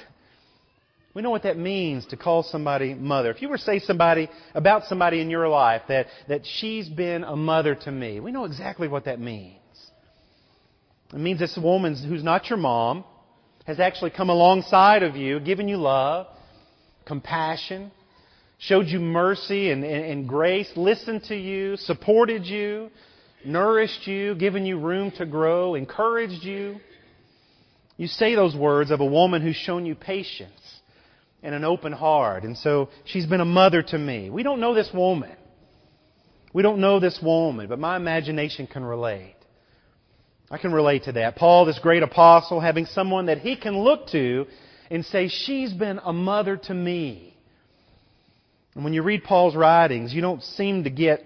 We 1.13 1.21
know 1.21 1.29
what 1.29 1.43
that 1.43 1.59
means 1.59 2.07
to 2.07 2.17
call 2.17 2.41
somebody 2.41 2.95
mother. 2.95 3.29
If 3.29 3.43
you 3.43 3.49
were 3.49 3.57
to 3.57 3.63
say 3.63 3.77
somebody 3.77 4.27
about 4.55 4.85
somebody 4.85 5.21
in 5.21 5.29
your 5.29 5.47
life 5.47 5.83
that, 5.87 6.07
that 6.29 6.47
she's 6.47 6.89
been 6.89 7.23
a 7.23 7.35
mother 7.35 7.75
to 7.75 7.91
me, 7.91 8.19
we 8.19 8.31
know 8.31 8.45
exactly 8.45 8.87
what 8.87 9.05
that 9.05 9.19
means. 9.19 9.60
It 11.13 11.19
means 11.19 11.39
this 11.39 11.57
woman 11.57 11.95
who's 11.95 12.23
not 12.23 12.49
your 12.49 12.57
mom 12.57 13.03
has 13.65 13.79
actually 13.79 14.11
come 14.11 14.29
alongside 14.29 15.03
of 15.03 15.15
you, 15.15 15.39
given 15.39 15.67
you 15.67 15.77
love, 15.77 16.27
compassion, 17.05 17.91
showed 18.57 18.87
you 18.87 18.99
mercy 18.99 19.71
and, 19.71 19.83
and, 19.83 20.05
and 20.05 20.27
grace, 20.27 20.71
listened 20.75 21.23
to 21.25 21.35
you, 21.35 21.75
supported 21.77 22.45
you, 22.45 22.89
nourished 23.45 24.07
you, 24.07 24.35
given 24.35 24.65
you 24.65 24.77
room 24.79 25.11
to 25.17 25.25
grow, 25.25 25.75
encouraged 25.75 26.43
you. 26.43 26.77
You 27.97 28.07
say 28.07 28.35
those 28.35 28.55
words 28.55 28.89
of 28.91 28.99
a 28.99 29.05
woman 29.05 29.41
who's 29.41 29.55
shown 29.55 29.85
you 29.85 29.95
patience 29.95 30.59
and 31.43 31.53
an 31.53 31.63
open 31.63 31.91
heart. 31.91 32.43
And 32.43 32.57
so 32.57 32.89
she's 33.05 33.25
been 33.25 33.41
a 33.41 33.45
mother 33.45 33.81
to 33.81 33.97
me. 33.97 34.29
We 34.29 34.43
don't 34.43 34.59
know 34.59 34.73
this 34.73 34.89
woman. 34.93 35.35
We 36.53 36.63
don't 36.63 36.79
know 36.79 36.99
this 36.99 37.19
woman, 37.21 37.67
but 37.67 37.79
my 37.79 37.95
imagination 37.95 38.67
can 38.67 38.83
relate. 38.83 39.35
I 40.51 40.57
can 40.57 40.73
relate 40.73 41.05
to 41.05 41.13
that. 41.13 41.37
Paul, 41.37 41.63
this 41.63 41.79
great 41.79 42.03
apostle, 42.03 42.59
having 42.59 42.85
someone 42.85 43.27
that 43.27 43.37
he 43.37 43.55
can 43.55 43.79
look 43.79 44.07
to 44.07 44.45
and 44.91 45.05
say, 45.05 45.29
She's 45.29 45.71
been 45.71 45.99
a 46.03 46.11
mother 46.11 46.57
to 46.57 46.73
me. 46.73 47.37
And 48.75 48.83
when 48.83 48.93
you 48.93 49.01
read 49.01 49.23
Paul's 49.23 49.55
writings, 49.55 50.13
you 50.13 50.21
don't 50.21 50.43
seem 50.43 50.83
to 50.83 50.89
get 50.89 51.23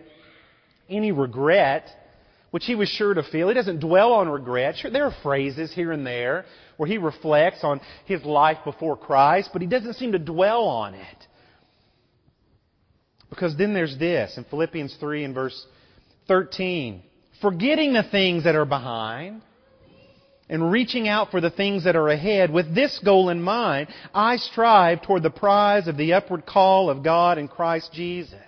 any 0.87 1.11
regret, 1.11 1.89
which 2.51 2.65
he 2.65 2.75
was 2.75 2.87
sure 2.87 3.15
to 3.15 3.23
feel. 3.23 3.47
He 3.47 3.55
doesn't 3.55 3.79
dwell 3.79 4.13
on 4.13 4.29
regret. 4.29 4.77
Sure, 4.77 4.91
there 4.91 5.05
are 5.05 5.15
phrases 5.23 5.73
here 5.73 5.91
and 5.91 6.05
there 6.05 6.45
where 6.77 6.87
he 6.87 6.99
reflects 6.99 7.63
on 7.63 7.81
his 8.05 8.23
life 8.23 8.59
before 8.63 8.95
Christ, 8.95 9.49
but 9.53 9.61
he 9.61 9.67
doesn't 9.67 9.95
seem 9.95 10.11
to 10.11 10.19
dwell 10.19 10.65
on 10.65 10.93
it. 10.93 11.27
Because 13.29 13.57
then 13.57 13.73
there's 13.73 13.97
this 13.97 14.37
in 14.37 14.43
Philippians 14.45 14.95
3 14.99 15.23
and 15.23 15.33
verse 15.33 15.65
13 16.27 17.01
forgetting 17.45 17.93
the 17.93 18.01
things 18.01 18.45
that 18.45 18.55
are 18.55 18.65
behind 18.65 19.39
and 20.49 20.71
reaching 20.71 21.07
out 21.07 21.29
for 21.29 21.39
the 21.39 21.51
things 21.51 21.83
that 21.83 21.95
are 21.95 22.09
ahead 22.09 22.51
with 22.51 22.73
this 22.73 22.99
goal 23.05 23.29
in 23.29 23.39
mind, 23.39 23.87
I 24.15 24.37
strive 24.37 25.03
toward 25.03 25.21
the 25.21 25.29
prize 25.29 25.87
of 25.87 25.95
the 25.95 26.13
upward 26.13 26.47
call 26.47 26.89
of 26.89 27.03
God 27.03 27.37
in 27.37 27.47
Christ 27.47 27.93
Jesus. 27.93 28.39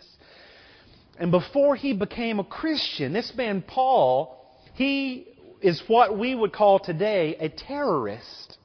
And 1.19 1.29
before 1.29 1.75
he 1.75 1.93
became 1.93 2.39
a 2.39 2.43
Christian, 2.43 3.13
this 3.13 3.31
man 3.37 3.61
Paul, 3.61 4.35
he 4.73 5.27
is 5.61 5.79
what 5.85 6.17
we 6.17 6.33
would 6.33 6.51
call 6.51 6.79
today 6.79 7.35
a 7.39 7.49
terrorist. 7.49 8.57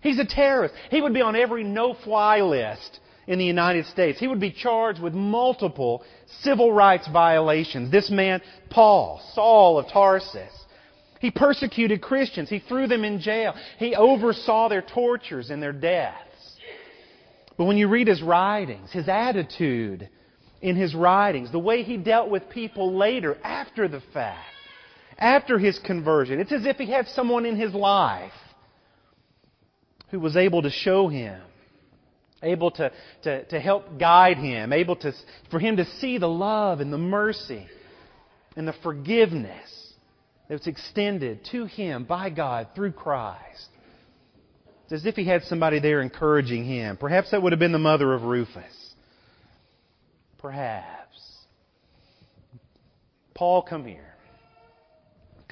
He's 0.00 0.18
a 0.18 0.24
terrorist. 0.24 0.74
He 0.90 1.02
would 1.02 1.12
be 1.12 1.20
on 1.20 1.36
every 1.36 1.62
no-fly 1.62 2.40
list 2.40 3.00
in 3.26 3.38
the 3.38 3.44
United 3.44 3.84
States. 3.86 4.18
He 4.18 4.28
would 4.28 4.40
be 4.40 4.50
charged 4.50 5.00
with 5.00 5.12
multiple 5.12 6.04
civil 6.40 6.72
rights 6.72 7.08
violations. 7.08 7.90
This 7.90 8.10
man, 8.10 8.40
Paul, 8.70 9.20
Saul 9.34 9.78
of 9.78 9.88
Tarsus, 9.88 10.52
he 11.20 11.30
persecuted 11.30 12.02
Christians. 12.02 12.48
He 12.48 12.58
threw 12.58 12.86
them 12.86 13.04
in 13.04 13.20
jail. 13.20 13.54
He 13.78 13.94
oversaw 13.94 14.68
their 14.68 14.82
tortures 14.82 15.50
and 15.50 15.62
their 15.62 15.72
deaths. 15.72 16.18
But 17.56 17.66
when 17.66 17.76
you 17.76 17.88
read 17.88 18.08
his 18.08 18.22
writings, 18.22 18.90
his 18.90 19.08
attitude 19.08 20.08
in 20.60 20.74
his 20.74 20.94
writings, 20.94 21.52
the 21.52 21.58
way 21.58 21.82
he 21.82 21.96
dealt 21.96 22.28
with 22.28 22.48
people 22.48 22.96
later, 22.96 23.36
after 23.44 23.86
the 23.86 24.00
fact, 24.12 24.48
after 25.18 25.58
his 25.58 25.78
conversion, 25.78 26.40
it's 26.40 26.52
as 26.52 26.66
if 26.66 26.76
he 26.76 26.90
had 26.90 27.06
someone 27.08 27.46
in 27.46 27.56
his 27.56 27.74
life 27.74 28.32
who 30.10 30.18
was 30.18 30.36
able 30.36 30.62
to 30.62 30.70
show 30.70 31.08
him 31.08 31.40
able 32.42 32.70
to, 32.72 32.90
to, 33.22 33.44
to 33.44 33.60
help 33.60 33.98
guide 33.98 34.38
him, 34.38 34.72
able 34.72 34.96
to, 34.96 35.12
for 35.50 35.58
him 35.60 35.76
to 35.76 35.84
see 36.00 36.18
the 36.18 36.28
love 36.28 36.80
and 36.80 36.92
the 36.92 36.98
mercy 36.98 37.66
and 38.56 38.66
the 38.66 38.74
forgiveness 38.82 39.92
that's 40.48 40.66
extended 40.66 41.40
to 41.52 41.64
him 41.64 42.04
by 42.04 42.30
God 42.30 42.68
through 42.74 42.92
Christ. 42.92 43.68
It's 44.84 44.92
as 44.92 45.06
if 45.06 45.14
he 45.14 45.24
had 45.24 45.42
somebody 45.44 45.78
there 45.78 46.02
encouraging 46.02 46.64
him. 46.64 46.96
Perhaps 46.96 47.30
that 47.30 47.42
would 47.42 47.52
have 47.52 47.58
been 47.58 47.72
the 47.72 47.78
mother 47.78 48.12
of 48.12 48.24
Rufus. 48.24 48.94
Perhaps. 50.38 51.18
Paul, 53.34 53.62
come 53.62 53.86
here. 53.86 54.11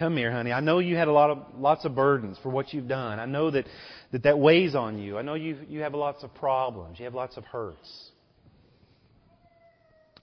Come 0.01 0.17
here, 0.17 0.33
honey. 0.33 0.51
I 0.51 0.61
know 0.61 0.79
you 0.79 0.97
had 0.97 1.09
a 1.09 1.13
lot 1.13 1.29
of 1.29 1.39
lots 1.59 1.85
of 1.85 1.95
burdens 1.95 2.39
for 2.43 2.49
what 2.49 2.73
you've 2.73 2.89
done. 2.89 3.21
I 3.21 3.27
know 3.27 3.51
that 3.51 3.67
that, 4.13 4.23
that 4.23 4.39
weighs 4.39 4.75
on 4.75 4.99
you. 4.99 5.19
I 5.19 5.23
know 5.23 5.35
you 5.35 5.59
you 5.69 5.81
have 5.81 5.93
lots 5.93 6.25
of 6.25 6.35
problems. 6.35 6.99
You 6.99 7.05
have 7.05 7.15
lots 7.15 7.37
of 7.37 7.45
hurts. 7.45 8.11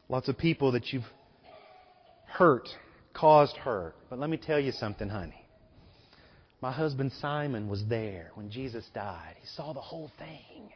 Lots 0.10 0.30
of 0.30 0.38
people 0.38 0.72
that 0.72 0.92
you've 0.92 1.06
hurt, 2.26 2.68
caused 3.14 3.56
hurt. 3.56 3.94
But 4.10 4.18
let 4.18 4.32
me 4.32 4.38
tell 4.38 4.60
you 4.60 4.72
something, 4.72 5.10
honey. 5.10 5.46
My 6.60 6.72
husband 6.72 7.12
Simon 7.22 7.70
was 7.70 7.86
there 7.88 8.32
when 8.34 8.50
Jesus 8.50 8.84
died. 8.96 9.36
He 9.40 9.46
saw 9.46 9.74
the 9.74 9.80
whole 9.80 10.10
thing. 10.18 10.72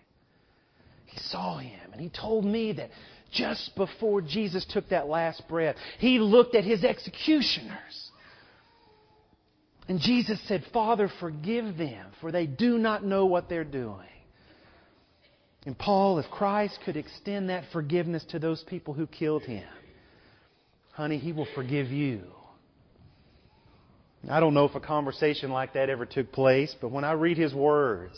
He 1.07 1.17
saw 1.17 1.57
him, 1.57 1.91
and 1.91 1.99
he 1.99 2.09
told 2.09 2.45
me 2.45 2.73
that 2.73 2.91
just 3.31 3.75
before 3.75 4.21
Jesus 4.21 4.63
took 4.69 4.89
that 4.89 5.07
last 5.07 5.41
breath, 5.49 5.75
he 5.97 6.19
looked 6.19 6.53
at 6.53 6.63
his 6.63 6.83
executioners 6.83 8.10
and 9.91 9.99
Jesus 9.99 10.39
said, 10.47 10.63
Father, 10.71 11.11
forgive 11.19 11.75
them, 11.75 12.05
for 12.21 12.31
they 12.31 12.45
do 12.45 12.77
not 12.77 13.03
know 13.03 13.25
what 13.25 13.49
they're 13.49 13.65
doing. 13.65 14.07
And 15.65 15.77
Paul, 15.77 16.17
if 16.19 16.31
Christ 16.31 16.79
could 16.85 16.95
extend 16.95 17.49
that 17.49 17.65
forgiveness 17.73 18.23
to 18.29 18.39
those 18.39 18.63
people 18.69 18.93
who 18.93 19.05
killed 19.05 19.43
him, 19.43 19.67
honey, 20.93 21.17
he 21.17 21.33
will 21.33 21.47
forgive 21.55 21.87
you. 21.87 22.21
I 24.29 24.39
don't 24.39 24.53
know 24.53 24.63
if 24.63 24.75
a 24.75 24.79
conversation 24.79 25.51
like 25.51 25.73
that 25.73 25.89
ever 25.89 26.05
took 26.05 26.31
place, 26.31 26.73
but 26.79 26.89
when 26.89 27.03
I 27.03 27.11
read 27.11 27.37
his 27.37 27.53
words, 27.53 28.17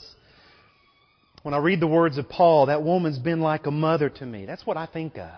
when 1.41 1.55
I 1.55 1.57
read 1.57 1.79
the 1.79 1.87
words 1.87 2.19
of 2.19 2.29
Paul, 2.29 2.67
that 2.67 2.83
woman's 2.83 3.17
been 3.17 3.41
like 3.41 3.65
a 3.65 3.71
mother 3.71 4.11
to 4.11 4.25
me. 4.27 4.45
That's 4.45 4.63
what 4.63 4.77
I 4.77 4.85
think 4.85 5.17
of. 5.17 5.31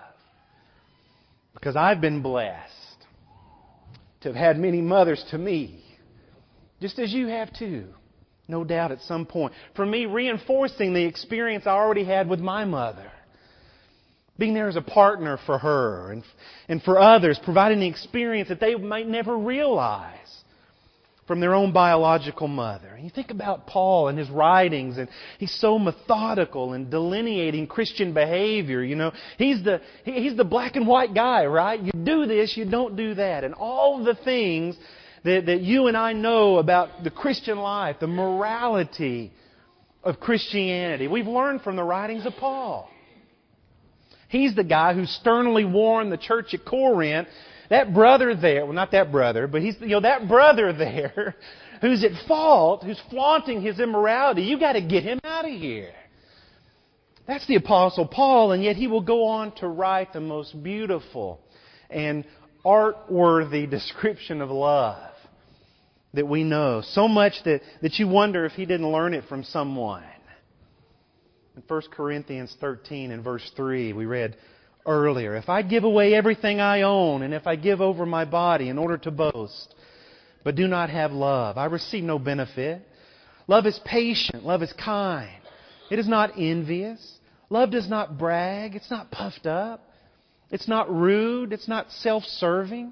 Because 1.53 1.77
I've 1.77 2.01
been 2.01 2.21
blessed 2.21 2.73
to 4.19 4.27
have 4.27 4.35
had 4.35 4.59
many 4.59 4.81
mothers 4.81 5.23
to 5.31 5.37
me 5.37 5.84
just 6.81 6.99
as 6.99 7.11
you 7.13 7.27
have 7.27 7.53
too, 7.53 7.85
no 8.47 8.63
doubt 8.63 8.91
at 8.91 9.01
some 9.01 9.25
point. 9.25 9.53
For 9.75 9.85
me, 9.85 10.05
reinforcing 10.05 10.93
the 10.93 11.03
experience 11.03 11.65
I 11.65 11.71
already 11.71 12.03
had 12.03 12.29
with 12.29 12.39
my 12.39 12.65
mother. 12.65 13.11
Being 14.37 14.53
there 14.53 14.67
as 14.67 14.75
a 14.75 14.81
partner 14.81 15.39
for 15.45 15.57
her 15.57 16.11
and, 16.11 16.23
and 16.67 16.83
for 16.83 16.99
others, 16.99 17.39
providing 17.43 17.79
the 17.79 17.87
experience 17.87 18.49
that 18.49 18.59
they 18.59 18.75
might 18.75 19.07
never 19.07 19.37
realize 19.37 20.19
from 21.27 21.39
their 21.39 21.55
own 21.55 21.71
biological 21.71 22.47
mother. 22.47 22.89
And 22.89 23.03
you 23.03 23.09
think 23.09 23.31
about 23.31 23.65
Paul 23.65 24.09
and 24.09 24.17
his 24.17 24.29
writings, 24.29 24.97
and 24.97 25.09
he's 25.39 25.57
so 25.59 25.79
methodical 25.79 26.73
in 26.73 26.89
delineating 26.89 27.67
Christian 27.67 28.13
behavior. 28.13 28.83
You 28.83 28.95
know, 28.95 29.11
he's 29.37 29.63
the 29.63 29.81
he's 30.03 30.37
the 30.37 30.43
black 30.43 30.75
and 30.75 30.87
white 30.87 31.15
guy, 31.15 31.45
right? 31.45 31.81
You 31.81 31.91
do 31.91 32.25
this, 32.25 32.55
you 32.55 32.69
don't 32.69 32.95
do 32.95 33.15
that, 33.15 33.43
and 33.43 33.53
all 33.55 34.03
the 34.03 34.15
things 34.15 34.75
that, 35.25 35.47
that 35.47 35.61
you 35.61 35.87
and 35.87 35.97
I 35.97 36.13
know 36.13 36.59
about 36.59 37.03
the 37.03 37.09
Christian 37.09 37.57
life, 37.57 37.97
the 37.99 38.07
morality 38.07 39.33
of 40.03 40.19
Christianity. 40.19 41.07
We've 41.07 41.25
learned 41.25 41.61
from 41.61 41.75
the 41.75 41.83
writings 41.83 42.27
of 42.27 42.33
Paul. 42.39 42.89
He's 44.29 44.55
the 44.55 44.63
guy 44.63 44.93
who 44.93 45.07
sternly 45.07 45.65
warned 45.65 46.11
the 46.11 46.17
church 46.17 46.53
at 46.53 46.63
Corinth, 46.63 47.27
that 47.71 47.91
brother 47.91 48.35
there, 48.35 48.65
well 48.65 48.73
not 48.73 48.91
that 48.91 49.11
brother, 49.11 49.47
but 49.47 49.63
he's, 49.63 49.75
you 49.81 49.87
know, 49.87 50.01
that 50.01 50.27
brother 50.27 50.71
there 50.71 51.35
who's 51.81 52.03
at 52.03 52.11
fault, 52.27 52.83
who's 52.83 53.01
flaunting 53.09 53.61
his 53.61 53.79
immorality, 53.79 54.43
you 54.43 54.59
got 54.59 54.73
to 54.73 54.81
get 54.81 55.01
him 55.03 55.19
out 55.23 55.45
of 55.45 55.51
here. 55.51 55.93
That's 57.25 57.47
the 57.47 57.55
Apostle 57.55 58.05
Paul, 58.05 58.51
and 58.51 58.63
yet 58.63 58.75
he 58.75 58.85
will 58.85 59.01
go 59.01 59.25
on 59.25 59.55
to 59.55 59.67
write 59.67 60.13
the 60.13 60.21
most 60.21 60.61
beautiful 60.61 61.39
and 61.89 62.25
art 62.63 63.11
worthy 63.11 63.65
description 63.65 64.41
of 64.41 64.51
love 64.51 65.14
that 66.15 66.27
we 66.27 66.43
know. 66.43 66.81
So 66.85 67.07
much 67.07 67.33
that, 67.45 67.61
that 67.81 67.99
you 67.99 68.07
wonder 68.07 68.45
if 68.45 68.53
he 68.53 68.65
didn't 68.65 68.91
learn 68.91 69.13
it 69.13 69.25
from 69.29 69.43
someone. 69.43 70.03
In 71.55 71.63
1 71.67 71.81
Corinthians 71.91 72.55
13 72.59 73.11
and 73.11 73.23
verse 73.23 73.49
3, 73.55 73.93
we 73.93 74.05
read 74.05 74.35
earlier, 74.85 75.35
If 75.35 75.49
I 75.49 75.61
give 75.61 75.83
away 75.83 76.13
everything 76.13 76.59
I 76.59 76.81
own, 76.81 77.21
and 77.21 77.33
if 77.33 77.47
I 77.47 77.55
give 77.55 77.81
over 77.81 78.05
my 78.05 78.25
body 78.25 78.69
in 78.69 78.77
order 78.77 78.97
to 78.99 79.11
boast, 79.11 79.73
but 80.43 80.55
do 80.55 80.67
not 80.67 80.89
have 80.89 81.11
love, 81.11 81.57
I 81.57 81.65
receive 81.65 82.03
no 82.03 82.19
benefit. 82.19 82.81
Love 83.47 83.65
is 83.65 83.79
patient. 83.85 84.45
Love 84.45 84.63
is 84.63 84.73
kind. 84.73 85.41
It 85.89 85.99
is 85.99 86.07
not 86.07 86.31
envious. 86.37 87.19
Love 87.49 87.71
does 87.71 87.87
not 87.87 88.17
brag. 88.17 88.75
It's 88.75 88.89
not 88.89 89.11
puffed 89.11 89.45
up. 89.45 89.81
It's 90.51 90.67
not 90.67 90.91
rude. 90.91 91.53
It's 91.53 91.67
not 91.67 91.91
self 91.91 92.23
serving. 92.23 92.91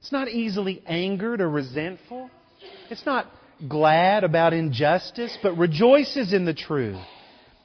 It's 0.00 0.12
not 0.12 0.28
easily 0.28 0.82
angered 0.86 1.40
or 1.40 1.48
resentful. 1.48 2.30
It's 2.90 3.06
not 3.06 3.30
glad 3.68 4.24
about 4.24 4.52
injustice, 4.52 5.36
but 5.42 5.56
rejoices 5.56 6.32
in 6.32 6.44
the 6.44 6.54
truth. 6.54 7.00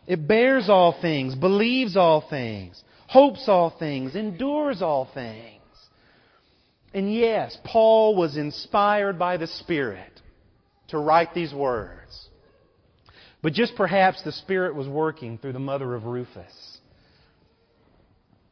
It 0.08 0.28
bears 0.28 0.70
all 0.70 1.00
things, 1.02 1.36
believes 1.36 1.96
all 1.96 2.22
things, 2.28 2.82
hopes 3.08 3.46
all 3.48 3.70
things, 3.78 4.16
endures 4.16 4.82
all 4.82 5.10
things. 5.14 5.62
And 6.94 7.14
yes, 7.14 7.56
Paul 7.64 8.16
was 8.16 8.38
inspired 8.38 9.20
by 9.20 9.38
the 9.38 9.48
Spirit 9.48 10.22
to 10.88 10.98
write 10.98 11.34
these 11.34 11.54
words. 11.54 12.28
But 13.42 13.54
just 13.54 13.76
perhaps 13.76 14.24
the 14.24 14.32
Spirit 14.32 14.76
was 14.76 14.88
working 14.88 15.38
through 15.38 15.54
the 15.54 15.60
mother 15.60 15.94
of 15.96 16.06
Rufus, 16.06 16.80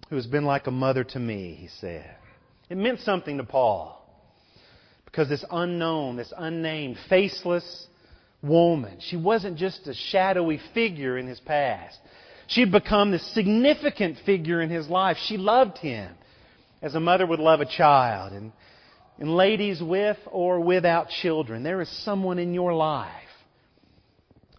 who 0.10 0.16
has 0.16 0.28
been 0.28 0.46
like 0.46 0.68
a 0.68 0.72
mother 0.72 1.04
to 1.04 1.20
me, 1.20 1.58
he 1.60 1.68
said. 1.68 2.16
It 2.70 2.78
meant 2.78 3.00
something 3.00 3.38
to 3.38 3.44
Paul. 3.44 4.07
Because 5.08 5.30
this 5.30 5.44
unknown, 5.50 6.18
this 6.18 6.32
unnamed, 6.38 6.98
faceless 7.10 7.88
woman, 8.44 9.00
she 9.00 9.16
wasn't 9.16 9.58
just 9.58 9.88
a 9.88 9.94
shadowy 9.94 10.60
figure 10.74 11.18
in 11.18 11.28
his 11.28 11.40
past. 11.40 11.98
She 12.48 12.62
had 12.62 12.72
become 12.72 13.12
this 13.12 13.26
significant 13.34 14.18
figure 14.26 14.62
in 14.62 14.70
his 14.70 14.88
life. 14.90 15.18
She 15.28 15.38
loved 15.38 15.78
him 15.80 16.14
as 16.82 16.94
a 16.94 17.00
mother 17.00 17.26
would 17.26 17.40
love 17.40 17.62
a 17.62 17.66
child. 17.66 18.34
And, 18.34 18.52
and 19.18 19.36
ladies 19.36 19.82
with 19.82 20.18
or 20.28 20.60
without 20.60 21.10
children, 21.10 21.64
there 21.64 21.82
is 21.82 21.90
someone 22.04 22.38
in 22.38 22.54
your 22.54 22.74
life 22.74 23.12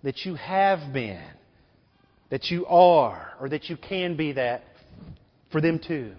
that 0.03 0.25
you 0.25 0.35
have 0.35 0.93
been, 0.93 1.23
that 2.31 2.51
you 2.51 2.67
are, 2.67 3.33
or 3.41 3.49
that 3.51 3.69
you 3.69 3.77
can 3.77 4.17
be 4.17 4.33
that 4.33 4.63
for 5.53 5.61
them 5.61 5.79
too. 5.79 6.15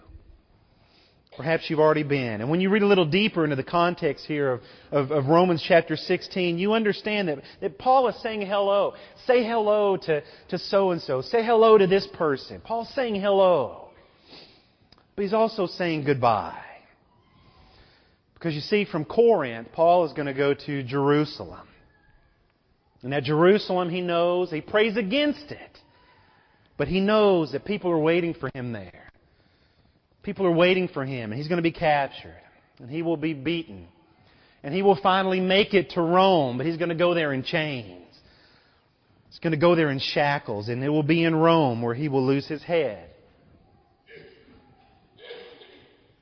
Perhaps 1.39 1.69
you've 1.69 1.79
already 1.79 2.03
been. 2.03 2.41
And 2.41 2.49
when 2.49 2.59
you 2.59 2.69
read 2.69 2.81
a 2.81 2.85
little 2.85 3.05
deeper 3.05 3.45
into 3.45 3.55
the 3.55 3.63
context 3.63 4.25
here 4.25 4.51
of, 4.51 4.61
of, 4.91 5.11
of 5.11 5.27
Romans 5.27 5.63
chapter 5.65 5.95
16, 5.95 6.57
you 6.57 6.73
understand 6.73 7.29
that, 7.29 7.37
that 7.61 7.79
Paul 7.79 8.09
is 8.09 8.21
saying 8.21 8.41
hello. 8.41 8.93
Say 9.25 9.45
hello 9.45 9.95
to, 9.95 10.21
to 10.49 10.57
so 10.57 10.91
and 10.91 11.01
so. 11.01 11.21
Say 11.21 11.41
hello 11.45 11.77
to 11.77 11.87
this 11.87 12.05
person. 12.13 12.59
Paul's 12.59 12.93
saying 12.93 13.21
hello. 13.21 13.87
But 15.15 15.21
he's 15.21 15.33
also 15.33 15.65
saying 15.65 16.03
goodbye. 16.03 16.61
Because 18.33 18.53
you 18.53 18.59
see, 18.59 18.83
from 18.83 19.05
Corinth, 19.05 19.69
Paul 19.71 20.07
is 20.07 20.11
going 20.11 20.27
to 20.27 20.33
go 20.33 20.53
to 20.53 20.83
Jerusalem. 20.83 21.69
And 23.01 23.13
at 23.13 23.23
Jerusalem, 23.23 23.89
he 23.89 24.01
knows, 24.01 24.51
he 24.51 24.59
prays 24.59 24.97
against 24.97 25.51
it. 25.51 25.77
But 26.75 26.89
he 26.89 26.99
knows 26.99 27.53
that 27.53 27.63
people 27.63 27.91
are 27.91 27.97
waiting 27.97 28.33
for 28.33 28.49
him 28.53 28.73
there. 28.73 29.08
People 30.29 30.45
are 30.45 30.51
waiting 30.51 30.87
for 30.87 31.03
him, 31.03 31.31
and 31.31 31.39
he's 31.39 31.47
going 31.47 31.57
to 31.57 31.63
be 31.63 31.71
captured. 31.71 32.39
And 32.77 32.87
he 32.87 33.01
will 33.01 33.17
be 33.17 33.33
beaten. 33.33 33.87
And 34.61 34.75
he 34.75 34.83
will 34.83 34.99
finally 35.01 35.39
make 35.39 35.73
it 35.73 35.89
to 35.95 36.01
Rome, 36.03 36.57
but 36.57 36.67
he's 36.67 36.77
going 36.77 36.89
to 36.89 36.95
go 36.95 37.15
there 37.15 37.33
in 37.33 37.41
chains. 37.41 38.15
He's 39.27 39.39
going 39.39 39.53
to 39.53 39.57
go 39.57 39.73
there 39.73 39.89
in 39.89 39.97
shackles, 39.97 40.69
and 40.69 40.83
it 40.83 40.89
will 40.89 41.01
be 41.01 41.23
in 41.23 41.35
Rome 41.35 41.81
where 41.81 41.95
he 41.95 42.09
will 42.09 42.23
lose 42.23 42.47
his 42.47 42.61
head 42.61 43.09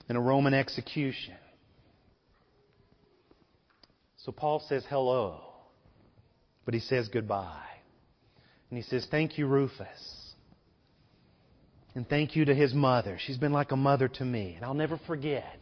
in 0.08 0.16
a 0.16 0.22
Roman 0.22 0.54
execution. 0.54 1.36
So 4.20 4.32
Paul 4.32 4.64
says 4.70 4.86
hello. 4.88 5.42
But 6.64 6.76
he 6.76 6.80
says 6.80 7.10
goodbye. 7.10 7.60
And 8.70 8.78
he 8.78 8.84
says, 8.84 9.06
Thank 9.12 9.38
you, 9.38 9.48
Rufus. 9.48 10.17
And 11.98 12.08
thank 12.08 12.36
you 12.36 12.46
to 12.46 12.54
his 12.54 12.76
mother. 12.76 13.18
She's 13.20 13.40
been 13.40 13.54
like 13.54 13.72
a 13.72 13.76
mother 13.76 14.08
to 14.08 14.24
me. 14.24 14.54
And 14.56 14.64
I'll 14.64 14.76
never 14.76 15.00
forget 15.08 15.58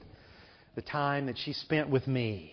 the 0.75 0.81
time 0.81 1.27
that 1.27 1.37
she 1.37 1.53
spent 1.53 1.89
with 1.89 2.07
me. 2.07 2.51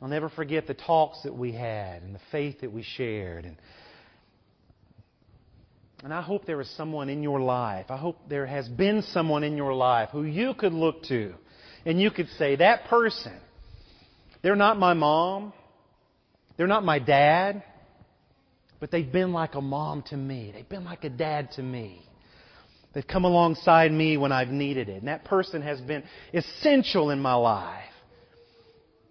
I'll 0.00 0.08
never 0.08 0.30
forget 0.30 0.66
the 0.66 0.72
talks 0.72 1.20
that 1.24 1.36
we 1.36 1.52
had 1.52 2.02
and 2.02 2.14
the 2.14 2.20
faith 2.30 2.62
that 2.62 2.72
we 2.72 2.82
shared. 2.82 3.44
And, 3.44 3.58
and 6.02 6.14
I 6.14 6.22
hope 6.22 6.46
there 6.46 6.62
is 6.62 6.70
someone 6.74 7.10
in 7.10 7.22
your 7.22 7.40
life. 7.40 7.90
I 7.90 7.98
hope 7.98 8.16
there 8.30 8.46
has 8.46 8.66
been 8.70 9.02
someone 9.02 9.44
in 9.44 9.54
your 9.54 9.74
life 9.74 10.08
who 10.10 10.22
you 10.22 10.54
could 10.54 10.72
look 10.72 11.02
to 11.08 11.34
and 11.84 12.00
you 12.00 12.10
could 12.10 12.28
say, 12.38 12.56
that 12.56 12.86
person, 12.86 13.38
they're 14.40 14.56
not 14.56 14.78
my 14.78 14.94
mom. 14.94 15.52
They're 16.56 16.66
not 16.66 16.86
my 16.86 17.00
dad, 17.00 17.64
but 18.80 18.90
they've 18.90 19.12
been 19.12 19.34
like 19.34 19.56
a 19.56 19.60
mom 19.60 20.04
to 20.08 20.16
me. 20.16 20.52
They've 20.54 20.66
been 20.66 20.84
like 20.84 21.04
a 21.04 21.10
dad 21.10 21.50
to 21.56 21.62
me. 21.62 22.06
They've 22.92 23.06
come 23.06 23.24
alongside 23.24 23.90
me 23.90 24.16
when 24.16 24.32
I've 24.32 24.48
needed 24.48 24.88
it. 24.88 24.98
And 24.98 25.08
that 25.08 25.24
person 25.24 25.62
has 25.62 25.80
been 25.80 26.02
essential 26.34 27.10
in 27.10 27.20
my 27.20 27.34
life. 27.34 27.84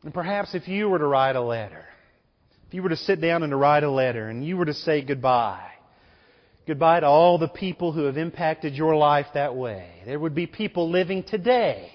And 0.03 0.13
perhaps 0.13 0.53
if 0.53 0.67
you 0.67 0.89
were 0.89 0.99
to 0.99 1.07
write 1.07 1.35
a 1.35 1.41
letter, 1.41 1.85
if 2.67 2.73
you 2.73 2.83
were 2.83 2.89
to 2.89 2.97
sit 2.97 3.21
down 3.21 3.43
and 3.43 3.51
to 3.51 3.57
write 3.57 3.83
a 3.83 3.91
letter 3.91 4.29
and 4.29 4.45
you 4.45 4.57
were 4.57 4.65
to 4.65 4.73
say 4.73 5.01
goodbye, 5.01 5.71
goodbye 6.67 6.99
to 6.99 7.05
all 7.05 7.37
the 7.37 7.47
people 7.47 7.91
who 7.91 8.03
have 8.03 8.17
impacted 8.17 8.75
your 8.75 8.95
life 8.95 9.27
that 9.33 9.55
way, 9.55 10.01
there 10.05 10.19
would 10.19 10.35
be 10.35 10.47
people 10.47 10.89
living 10.89 11.23
today 11.23 11.91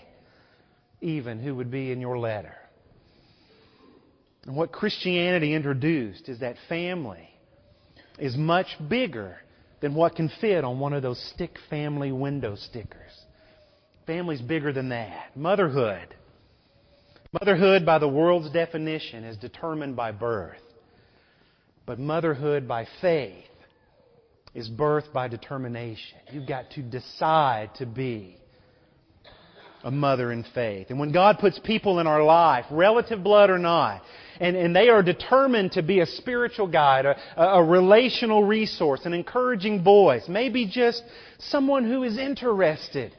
even 1.00 1.40
who 1.40 1.54
would 1.54 1.70
be 1.70 1.92
in 1.92 2.00
your 2.00 2.18
letter. 2.18 2.54
And 4.44 4.56
what 4.56 4.72
Christianity 4.72 5.54
introduced 5.54 6.28
is 6.28 6.40
that 6.40 6.56
family 6.68 7.28
is 8.18 8.36
much 8.36 8.66
bigger 8.88 9.36
than 9.80 9.94
what 9.94 10.16
can 10.16 10.30
fit 10.40 10.64
on 10.64 10.78
one 10.78 10.92
of 10.92 11.02
those 11.02 11.20
stick 11.34 11.56
family 11.68 12.12
window 12.12 12.56
stickers. 12.56 13.12
Family's 14.06 14.40
bigger 14.40 14.72
than 14.72 14.90
that. 14.90 15.36
Motherhood. 15.36 16.14
Motherhood, 17.32 17.84
by 17.84 17.98
the 17.98 18.08
world's 18.08 18.50
definition, 18.50 19.24
is 19.24 19.36
determined 19.36 19.96
by 19.96 20.12
birth. 20.12 20.60
But 21.84 21.98
motherhood 21.98 22.66
by 22.66 22.86
faith 23.00 23.44
is 24.54 24.68
birth 24.68 25.04
by 25.12 25.28
determination. 25.28 26.18
You've 26.32 26.48
got 26.48 26.70
to 26.72 26.82
decide 26.82 27.74
to 27.76 27.86
be 27.86 28.38
a 29.86 29.90
mother 29.90 30.32
in 30.32 30.44
faith. 30.52 30.88
And 30.90 30.98
when 30.98 31.12
God 31.12 31.38
puts 31.38 31.60
people 31.60 32.00
in 32.00 32.08
our 32.08 32.22
life, 32.22 32.64
relative 32.72 33.22
blood 33.22 33.50
or 33.50 33.58
not, 33.58 34.02
and, 34.40 34.56
and 34.56 34.74
they 34.74 34.88
are 34.88 35.00
determined 35.00 35.72
to 35.72 35.82
be 35.82 36.00
a 36.00 36.06
spiritual 36.06 36.66
guide, 36.66 37.06
a, 37.06 37.16
a 37.36 37.62
relational 37.62 38.42
resource, 38.42 39.02
an 39.04 39.12
encouraging 39.12 39.84
voice, 39.84 40.24
maybe 40.28 40.66
just 40.66 41.04
someone 41.38 41.88
who 41.88 42.02
is 42.02 42.18
interested 42.18 43.14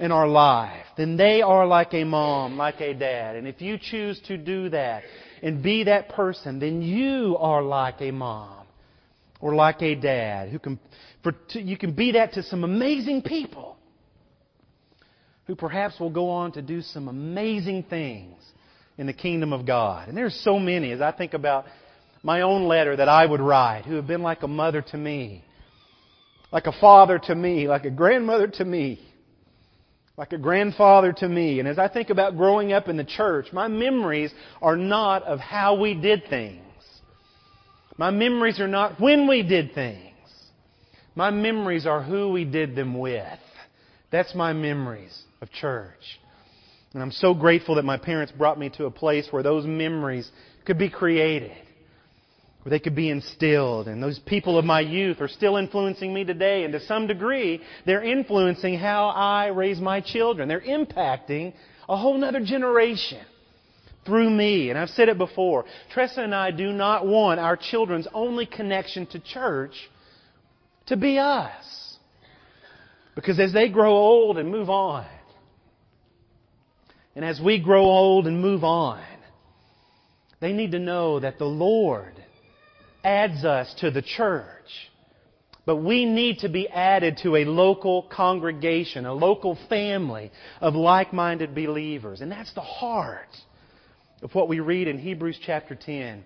in 0.00 0.12
our 0.12 0.26
life, 0.26 0.86
then 0.96 1.18
they 1.18 1.42
are 1.42 1.66
like 1.66 1.92
a 1.92 2.04
mom, 2.04 2.56
like 2.56 2.80
a 2.80 2.94
dad. 2.94 3.36
And 3.36 3.46
if 3.46 3.60
you 3.60 3.76
choose 3.78 4.18
to 4.28 4.38
do 4.38 4.70
that 4.70 5.02
and 5.42 5.62
be 5.62 5.84
that 5.84 6.08
person, 6.08 6.58
then 6.58 6.80
you 6.80 7.36
are 7.38 7.60
like 7.60 8.00
a 8.00 8.12
mom 8.12 8.66
or 9.42 9.54
like 9.54 9.82
a 9.82 9.94
dad 9.94 10.48
who 10.48 10.58
can, 10.58 10.80
for, 11.22 11.34
you 11.50 11.76
can 11.76 11.92
be 11.92 12.12
that 12.12 12.32
to 12.32 12.42
some 12.42 12.64
amazing 12.64 13.20
people 13.20 13.75
who 15.46 15.54
perhaps 15.54 15.98
will 16.00 16.10
go 16.10 16.28
on 16.28 16.52
to 16.52 16.62
do 16.62 16.82
some 16.82 17.08
amazing 17.08 17.84
things 17.84 18.36
in 18.98 19.06
the 19.06 19.12
kingdom 19.12 19.52
of 19.52 19.66
God. 19.66 20.08
And 20.08 20.16
there's 20.16 20.34
so 20.42 20.58
many 20.58 20.90
as 20.90 21.00
I 21.00 21.12
think 21.12 21.34
about 21.34 21.66
my 22.22 22.40
own 22.40 22.64
letter 22.64 22.96
that 22.96 23.08
I 23.08 23.24
would 23.24 23.40
write 23.40 23.84
who 23.84 23.94
have 23.94 24.06
been 24.06 24.22
like 24.22 24.42
a 24.42 24.48
mother 24.48 24.82
to 24.82 24.96
me, 24.96 25.44
like 26.50 26.66
a 26.66 26.72
father 26.80 27.18
to 27.26 27.34
me, 27.34 27.68
like 27.68 27.84
a 27.84 27.90
grandmother 27.90 28.48
to 28.48 28.64
me, 28.64 29.00
like 30.16 30.32
a 30.32 30.38
grandfather 30.38 31.12
to 31.12 31.28
me. 31.28 31.60
And 31.60 31.68
as 31.68 31.78
I 31.78 31.88
think 31.88 32.10
about 32.10 32.36
growing 32.36 32.72
up 32.72 32.88
in 32.88 32.96
the 32.96 33.04
church, 33.04 33.52
my 33.52 33.68
memories 33.68 34.32
are 34.60 34.76
not 34.76 35.22
of 35.22 35.38
how 35.38 35.78
we 35.78 35.94
did 35.94 36.24
things. 36.28 36.62
My 37.98 38.10
memories 38.10 38.58
are 38.58 38.68
not 38.68 39.00
when 39.00 39.28
we 39.28 39.42
did 39.42 39.74
things. 39.74 40.02
My 41.14 41.30
memories 41.30 41.86
are 41.86 42.02
who 42.02 42.30
we 42.30 42.44
did 42.44 42.74
them 42.74 42.98
with. 42.98 43.38
That's 44.10 44.34
my 44.34 44.52
memories 44.52 45.25
of 45.40 45.50
church. 45.50 46.20
And 46.92 47.02
I'm 47.02 47.12
so 47.12 47.34
grateful 47.34 47.74
that 47.74 47.84
my 47.84 47.98
parents 47.98 48.32
brought 48.32 48.58
me 48.58 48.70
to 48.70 48.86
a 48.86 48.90
place 48.90 49.28
where 49.30 49.42
those 49.42 49.66
memories 49.66 50.30
could 50.64 50.78
be 50.78 50.88
created, 50.88 51.52
where 52.62 52.70
they 52.70 52.78
could 52.78 52.96
be 52.96 53.10
instilled. 53.10 53.86
And 53.86 54.02
those 54.02 54.18
people 54.18 54.58
of 54.58 54.64
my 54.64 54.80
youth 54.80 55.20
are 55.20 55.28
still 55.28 55.56
influencing 55.56 56.14
me 56.14 56.24
today, 56.24 56.64
and 56.64 56.72
to 56.72 56.80
some 56.80 57.06
degree, 57.06 57.60
they're 57.84 58.02
influencing 58.02 58.78
how 58.78 59.08
I 59.08 59.48
raise 59.48 59.80
my 59.80 60.00
children. 60.00 60.48
They're 60.48 60.60
impacting 60.60 61.52
a 61.88 61.96
whole 61.96 62.22
other 62.24 62.40
generation 62.42 63.24
through 64.06 64.30
me. 64.30 64.70
And 64.70 64.78
I've 64.78 64.88
said 64.90 65.08
it 65.08 65.18
before. 65.18 65.66
Tressa 65.92 66.22
and 66.22 66.34
I 66.34 66.50
do 66.50 66.72
not 66.72 67.06
want 67.06 67.40
our 67.40 67.56
children's 67.56 68.08
only 68.14 68.46
connection 68.46 69.06
to 69.08 69.18
church 69.20 69.74
to 70.86 70.96
be 70.96 71.18
us. 71.18 71.98
Because 73.14 73.40
as 73.40 73.52
they 73.52 73.68
grow 73.68 73.92
old 73.92 74.38
and 74.38 74.50
move 74.50 74.70
on, 74.70 75.06
and 77.16 77.24
as 77.24 77.40
we 77.40 77.58
grow 77.58 77.84
old 77.84 78.26
and 78.26 78.42
move 78.42 78.62
on, 78.62 79.02
they 80.38 80.52
need 80.52 80.72
to 80.72 80.78
know 80.78 81.18
that 81.18 81.38
the 81.38 81.46
Lord 81.46 82.12
adds 83.02 83.42
us 83.42 83.74
to 83.80 83.90
the 83.90 84.02
church. 84.02 84.52
But 85.64 85.76
we 85.76 86.04
need 86.04 86.40
to 86.40 86.50
be 86.50 86.68
added 86.68 87.18
to 87.22 87.36
a 87.36 87.46
local 87.46 88.02
congregation, 88.02 89.06
a 89.06 89.14
local 89.14 89.58
family 89.68 90.30
of 90.60 90.74
like-minded 90.74 91.54
believers. 91.54 92.20
And 92.20 92.30
that's 92.30 92.52
the 92.52 92.60
heart 92.60 93.34
of 94.22 94.34
what 94.34 94.48
we 94.48 94.60
read 94.60 94.86
in 94.86 94.98
Hebrews 94.98 95.38
chapter 95.44 95.74
10 95.74 96.22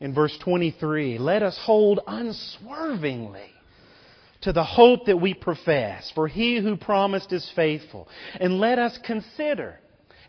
in 0.00 0.14
verse 0.14 0.36
23. 0.44 1.18
Let 1.18 1.42
us 1.42 1.58
hold 1.60 2.00
unswervingly 2.06 3.50
to 4.42 4.52
the 4.52 4.64
hope 4.64 5.06
that 5.06 5.20
we 5.20 5.34
profess, 5.34 6.10
for 6.14 6.28
he 6.28 6.60
who 6.60 6.76
promised 6.76 7.32
is 7.32 7.50
faithful. 7.56 8.08
And 8.40 8.60
let 8.60 8.78
us 8.78 8.96
consider 9.04 9.78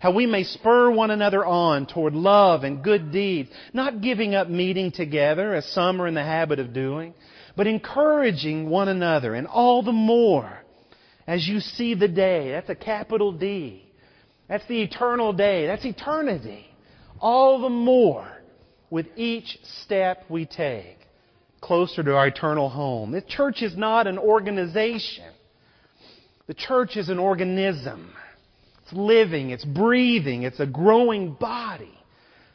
how 0.02 0.12
we 0.12 0.26
may 0.26 0.44
spur 0.44 0.90
one 0.90 1.12
another 1.12 1.46
on 1.46 1.86
toward 1.86 2.16
love 2.16 2.64
and 2.64 2.84
good 2.84 3.12
deeds, 3.12 3.50
not 3.72 4.02
giving 4.02 4.34
up 4.34 4.50
meeting 4.50 4.92
together 4.92 5.54
as 5.54 5.66
some 5.68 6.02
are 6.02 6.08
in 6.08 6.16
the 6.16 6.24
habit 6.24 6.58
of 6.58 6.74
doing, 6.74 7.14
but 7.56 7.68
encouraging 7.68 8.68
one 8.68 8.88
another, 8.88 9.36
and 9.36 9.46
all 9.46 9.84
the 9.84 9.92
more 9.92 10.64
as 11.28 11.48
you 11.48 11.60
see 11.60 11.94
the 11.94 12.08
day. 12.08 12.50
That's 12.50 12.70
a 12.70 12.76
capital 12.76 13.32
D. 13.32 13.88
That's 14.50 14.68
the 14.68 14.82
eternal 14.82 15.34
day. 15.34 15.68
That's 15.68 15.86
eternity. 15.86 16.66
All 17.20 17.62
the 17.62 17.70
more 17.70 18.28
with 18.90 19.06
each 19.16 19.60
step 19.84 20.26
we 20.30 20.48
take 20.48 20.98
closer 21.62 22.02
to 22.02 22.16
our 22.16 22.26
eternal 22.26 22.70
home. 22.70 23.12
The 23.12 23.22
church 23.22 23.62
is 23.62 23.78
not 23.78 24.08
an 24.08 24.18
organization. 24.18 25.32
The 26.48 26.56
church 26.56 26.98
is 26.98 27.08
an 27.10 27.20
organism. 27.20 28.16
It's 28.92 28.98
living, 28.98 29.52
it's 29.52 29.64
breathing, 29.64 30.44
it's 30.44 30.60
a 30.60 30.66
growing 30.66 31.34
body 31.34 31.98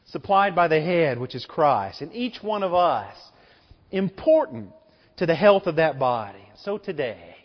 supplied 0.06 0.54
by 0.54 0.68
the 0.68 0.80
head, 0.80 1.18
which 1.18 1.34
is 1.34 1.46
Christ. 1.46 2.02
And 2.02 2.12
each 2.12 2.42
one 2.42 2.62
of 2.62 2.74
us 2.74 3.16
important 3.90 4.70
to 5.16 5.26
the 5.26 5.34
health 5.34 5.66
of 5.66 5.76
that 5.76 5.98
body. 5.98 6.46
So 6.62 6.76
today, 6.76 7.36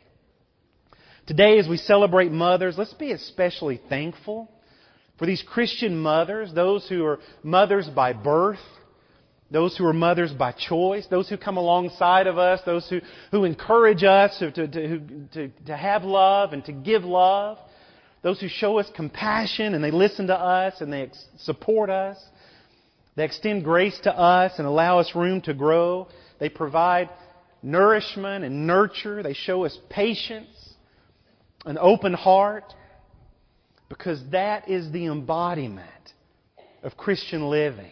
today 1.25 1.57
as 1.57 1.69
we 1.69 1.77
celebrate 1.77 2.31
mothers, 2.31 2.77
let's 2.77 2.93
be 2.93 3.11
especially 3.13 3.79
thankful 3.87 4.51
for 5.17 5.25
these 5.25 5.43
Christian 5.47 5.97
mothers, 5.97 6.53
those 6.53 6.87
who 6.89 7.05
are 7.05 7.19
mothers 7.43 7.87
by 7.87 8.11
birth, 8.11 8.59
those 9.51 9.77
who 9.77 9.85
are 9.85 9.93
mothers 9.93 10.33
by 10.33 10.51
choice, 10.51 11.07
those 11.09 11.29
who 11.29 11.37
come 11.37 11.57
alongside 11.57 12.27
of 12.27 12.37
us, 12.37 12.59
those 12.65 12.89
who, 12.89 12.99
who 13.31 13.45
encourage 13.45 14.03
us 14.03 14.37
to, 14.39 14.51
to, 14.51 14.67
to, 14.67 15.51
to, 15.65 15.77
have 15.77 16.03
love 16.03 16.53
and 16.53 16.65
to 16.65 16.71
give 16.71 17.03
love, 17.03 17.57
those 18.21 18.39
who 18.39 18.47
show 18.47 18.77
us 18.77 18.89
compassion 18.95 19.73
and 19.73 19.83
they 19.83 19.91
listen 19.91 20.27
to 20.27 20.35
us 20.37 20.81
and 20.81 20.91
they 20.91 21.03
ex- 21.03 21.25
support 21.39 21.89
us, 21.89 22.17
they 23.15 23.25
extend 23.25 23.63
grace 23.63 23.99
to 24.03 24.15
us 24.15 24.53
and 24.57 24.67
allow 24.67 24.99
us 24.99 25.15
room 25.15 25.41
to 25.41 25.53
grow, 25.53 26.07
they 26.39 26.49
provide 26.49 27.09
nourishment 27.63 28.43
and 28.45 28.67
nurture, 28.67 29.23
they 29.23 29.33
show 29.33 29.65
us 29.65 29.77
patience, 29.89 30.75
an 31.65 31.77
open 31.79 32.13
heart, 32.13 32.73
because 33.89 34.21
that 34.31 34.69
is 34.69 34.91
the 34.91 35.05
embodiment 35.05 35.87
of 36.83 36.95
Christian 36.95 37.49
living. 37.49 37.91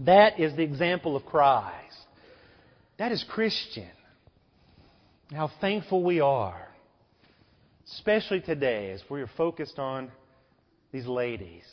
That 0.00 0.40
is 0.40 0.56
the 0.56 0.62
example 0.62 1.16
of 1.16 1.24
Christ. 1.24 1.96
That 2.98 3.12
is 3.12 3.24
Christian. 3.28 3.90
How 5.30 5.50
thankful 5.60 6.02
we 6.02 6.20
are, 6.20 6.68
especially 7.86 8.40
today 8.40 8.90
as 8.92 9.02
we 9.08 9.20
are 9.22 9.30
focused 9.36 9.78
on 9.78 10.10
these 10.92 11.06
ladies. 11.06 11.64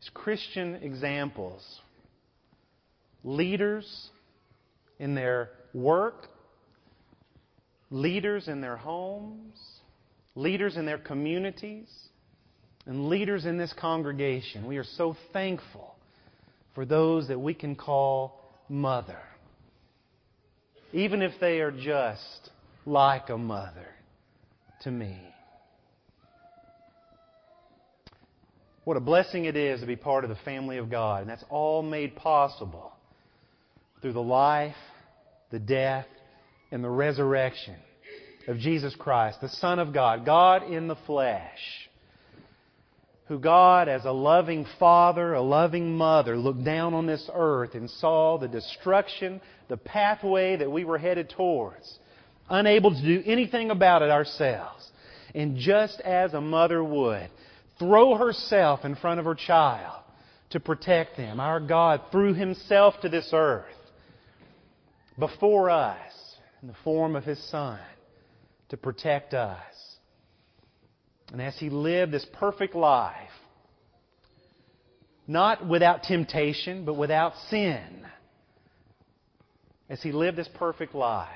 These 0.00 0.10
Christian 0.14 0.76
examples, 0.76 1.62
leaders 3.24 4.10
in 4.98 5.14
their 5.14 5.50
work, 5.74 6.28
leaders 7.90 8.48
in 8.48 8.60
their 8.60 8.76
homes, 8.76 9.58
leaders 10.34 10.76
in 10.76 10.86
their 10.86 10.98
communities, 10.98 11.88
and 12.86 13.08
leaders 13.08 13.44
in 13.44 13.58
this 13.58 13.72
congregation. 13.78 14.66
We 14.66 14.78
are 14.78 14.84
so 14.84 15.16
thankful 15.32 15.94
for 16.74 16.84
those 16.84 17.28
that 17.28 17.38
we 17.38 17.54
can 17.54 17.76
call 17.76 18.40
mother. 18.68 19.20
Even 20.92 21.22
if 21.22 21.32
they 21.40 21.60
are 21.60 21.70
just 21.70 22.50
like 22.84 23.28
a 23.28 23.38
mother 23.38 23.86
to 24.84 24.90
me. 24.90 25.18
What 28.84 28.96
a 28.96 29.00
blessing 29.00 29.44
it 29.44 29.56
is 29.56 29.80
to 29.80 29.86
be 29.86 29.96
part 29.96 30.24
of 30.24 30.30
the 30.30 30.38
family 30.44 30.78
of 30.78 30.90
God. 30.90 31.20
And 31.20 31.30
that's 31.30 31.44
all 31.50 31.82
made 31.82 32.16
possible 32.16 32.92
through 34.00 34.14
the 34.14 34.22
life, 34.22 34.74
the 35.50 35.60
death, 35.60 36.06
and 36.72 36.82
the 36.82 36.90
resurrection 36.90 37.76
of 38.48 38.58
Jesus 38.58 38.94
Christ, 38.98 39.40
the 39.40 39.48
Son 39.48 39.78
of 39.78 39.92
God, 39.94 40.26
God 40.26 40.64
in 40.64 40.88
the 40.88 40.96
flesh 41.06 41.60
who 43.32 43.38
God, 43.38 43.88
as 43.88 44.04
a 44.04 44.12
loving 44.12 44.66
father, 44.78 45.32
a 45.32 45.40
loving 45.40 45.96
mother, 45.96 46.36
looked 46.36 46.64
down 46.64 46.92
on 46.92 47.06
this 47.06 47.30
earth 47.32 47.74
and 47.74 47.88
saw 47.88 48.36
the 48.36 48.46
destruction, 48.46 49.40
the 49.68 49.76
pathway 49.78 50.56
that 50.56 50.70
we 50.70 50.84
were 50.84 50.98
headed 50.98 51.30
towards, 51.30 51.98
unable 52.52 52.94
to 52.94 53.02
do 53.02 53.22
anything 53.26 53.70
about 53.70 54.02
it 54.02 54.10
ourselves. 54.10 54.88
And 55.34 55.56
just 55.56 56.00
as 56.02 56.34
a 56.34 56.40
mother 56.40 56.84
would, 56.84 57.28
throw 57.78 58.14
herself 58.16 58.84
in 58.84 58.94
front 58.94 59.18
of 59.18 59.26
her 59.26 59.34
child 59.34 60.02
to 60.50 60.60
protect 60.60 61.16
them. 61.16 61.40
Our 61.40 61.58
God 61.58 62.02
threw 62.12 62.34
Himself 62.34 62.94
to 63.02 63.08
this 63.08 63.30
earth 63.32 63.64
before 65.18 65.70
us 65.70 66.12
in 66.60 66.68
the 66.68 66.76
form 66.84 67.16
of 67.16 67.24
His 67.24 67.42
Son 67.50 67.80
to 68.68 68.76
protect 68.76 69.34
us. 69.34 69.58
And 71.32 71.40
as 71.40 71.56
he 71.58 71.70
lived 71.70 72.12
this 72.12 72.26
perfect 72.32 72.74
life, 72.74 73.14
not 75.26 75.66
without 75.66 76.02
temptation, 76.02 76.84
but 76.84 76.94
without 76.94 77.32
sin, 77.48 78.06
as 79.88 80.02
he 80.02 80.12
lived 80.12 80.36
this 80.36 80.48
perfect 80.54 80.94
life, 80.94 81.28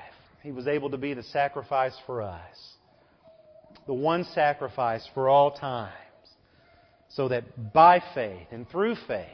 he 0.43 0.51
was 0.51 0.67
able 0.67 0.89
to 0.91 0.97
be 0.97 1.13
the 1.13 1.23
sacrifice 1.23 1.95
for 2.05 2.21
us. 2.21 2.55
The 3.85 3.93
one 3.93 4.25
sacrifice 4.33 5.07
for 5.13 5.29
all 5.29 5.51
times. 5.51 5.93
So 7.09 7.29
that 7.29 7.73
by 7.73 8.01
faith 8.13 8.47
and 8.51 8.69
through 8.69 8.95
faith, 9.07 9.25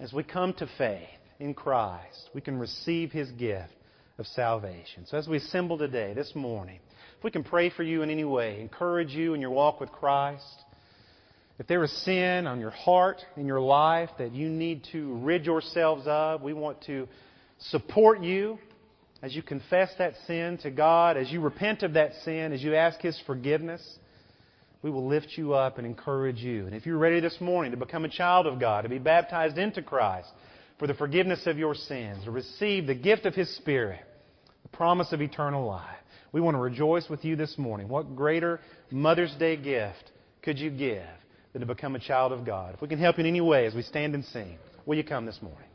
as 0.00 0.12
we 0.12 0.22
come 0.22 0.52
to 0.54 0.68
faith 0.78 1.08
in 1.38 1.54
Christ, 1.54 2.30
we 2.34 2.40
can 2.40 2.58
receive 2.58 3.12
his 3.12 3.30
gift 3.32 3.72
of 4.18 4.26
salvation. 4.26 5.06
So 5.06 5.16
as 5.16 5.28
we 5.28 5.36
assemble 5.36 5.78
today, 5.78 6.14
this 6.14 6.32
morning, 6.34 6.80
if 7.18 7.24
we 7.24 7.30
can 7.30 7.44
pray 7.44 7.70
for 7.70 7.82
you 7.82 8.02
in 8.02 8.10
any 8.10 8.24
way, 8.24 8.60
encourage 8.60 9.10
you 9.10 9.34
in 9.34 9.40
your 9.40 9.50
walk 9.50 9.80
with 9.80 9.92
Christ, 9.92 10.44
if 11.58 11.68
there 11.68 11.84
is 11.84 11.92
sin 12.04 12.46
on 12.46 12.58
your 12.58 12.70
heart, 12.70 13.20
in 13.36 13.46
your 13.46 13.60
life 13.60 14.10
that 14.18 14.32
you 14.32 14.48
need 14.48 14.86
to 14.92 15.14
rid 15.18 15.46
yourselves 15.46 16.02
of, 16.06 16.42
we 16.42 16.52
want 16.52 16.82
to 16.86 17.06
support 17.58 18.20
you 18.20 18.58
as 19.24 19.34
you 19.34 19.42
confess 19.42 19.88
that 19.96 20.12
sin 20.26 20.58
to 20.58 20.70
God, 20.70 21.16
as 21.16 21.32
you 21.32 21.40
repent 21.40 21.82
of 21.82 21.94
that 21.94 22.12
sin, 22.26 22.52
as 22.52 22.62
you 22.62 22.74
ask 22.74 23.00
His 23.00 23.18
forgiveness. 23.26 23.82
We 24.82 24.90
will 24.90 25.06
lift 25.06 25.28
you 25.36 25.54
up 25.54 25.78
and 25.78 25.86
encourage 25.86 26.40
you. 26.40 26.66
And 26.66 26.74
if 26.74 26.84
you're 26.84 26.98
ready 26.98 27.20
this 27.20 27.40
morning 27.40 27.70
to 27.70 27.78
become 27.78 28.04
a 28.04 28.10
child 28.10 28.46
of 28.46 28.60
God, 28.60 28.82
to 28.82 28.90
be 28.90 28.98
baptized 28.98 29.56
into 29.56 29.80
Christ 29.80 30.28
for 30.78 30.86
the 30.86 30.92
forgiveness 30.92 31.46
of 31.46 31.56
your 31.56 31.74
sins, 31.74 32.24
to 32.24 32.30
receive 32.30 32.86
the 32.86 32.94
gift 32.94 33.24
of 33.24 33.34
His 33.34 33.48
Spirit, 33.56 34.00
the 34.62 34.76
promise 34.76 35.10
of 35.10 35.22
eternal 35.22 35.64
life, 35.64 35.96
we 36.32 36.42
want 36.42 36.54
to 36.54 36.60
rejoice 36.60 37.08
with 37.08 37.24
you 37.24 37.34
this 37.34 37.56
morning. 37.56 37.88
What 37.88 38.14
greater 38.14 38.60
Mother's 38.90 39.34
Day 39.38 39.56
gift 39.56 40.12
could 40.42 40.58
you 40.58 40.68
give 40.68 41.08
than 41.54 41.60
to 41.60 41.66
become 41.66 41.94
a 41.94 41.98
child 41.98 42.32
of 42.32 42.44
God? 42.44 42.74
If 42.74 42.82
we 42.82 42.88
can 42.88 42.98
help 42.98 43.16
you 43.16 43.22
in 43.22 43.30
any 43.30 43.40
way 43.40 43.64
as 43.64 43.74
we 43.74 43.80
stand 43.80 44.14
and 44.14 44.22
sing, 44.26 44.58
will 44.84 44.98
you 44.98 45.04
come 45.04 45.24
this 45.24 45.40
morning? 45.40 45.68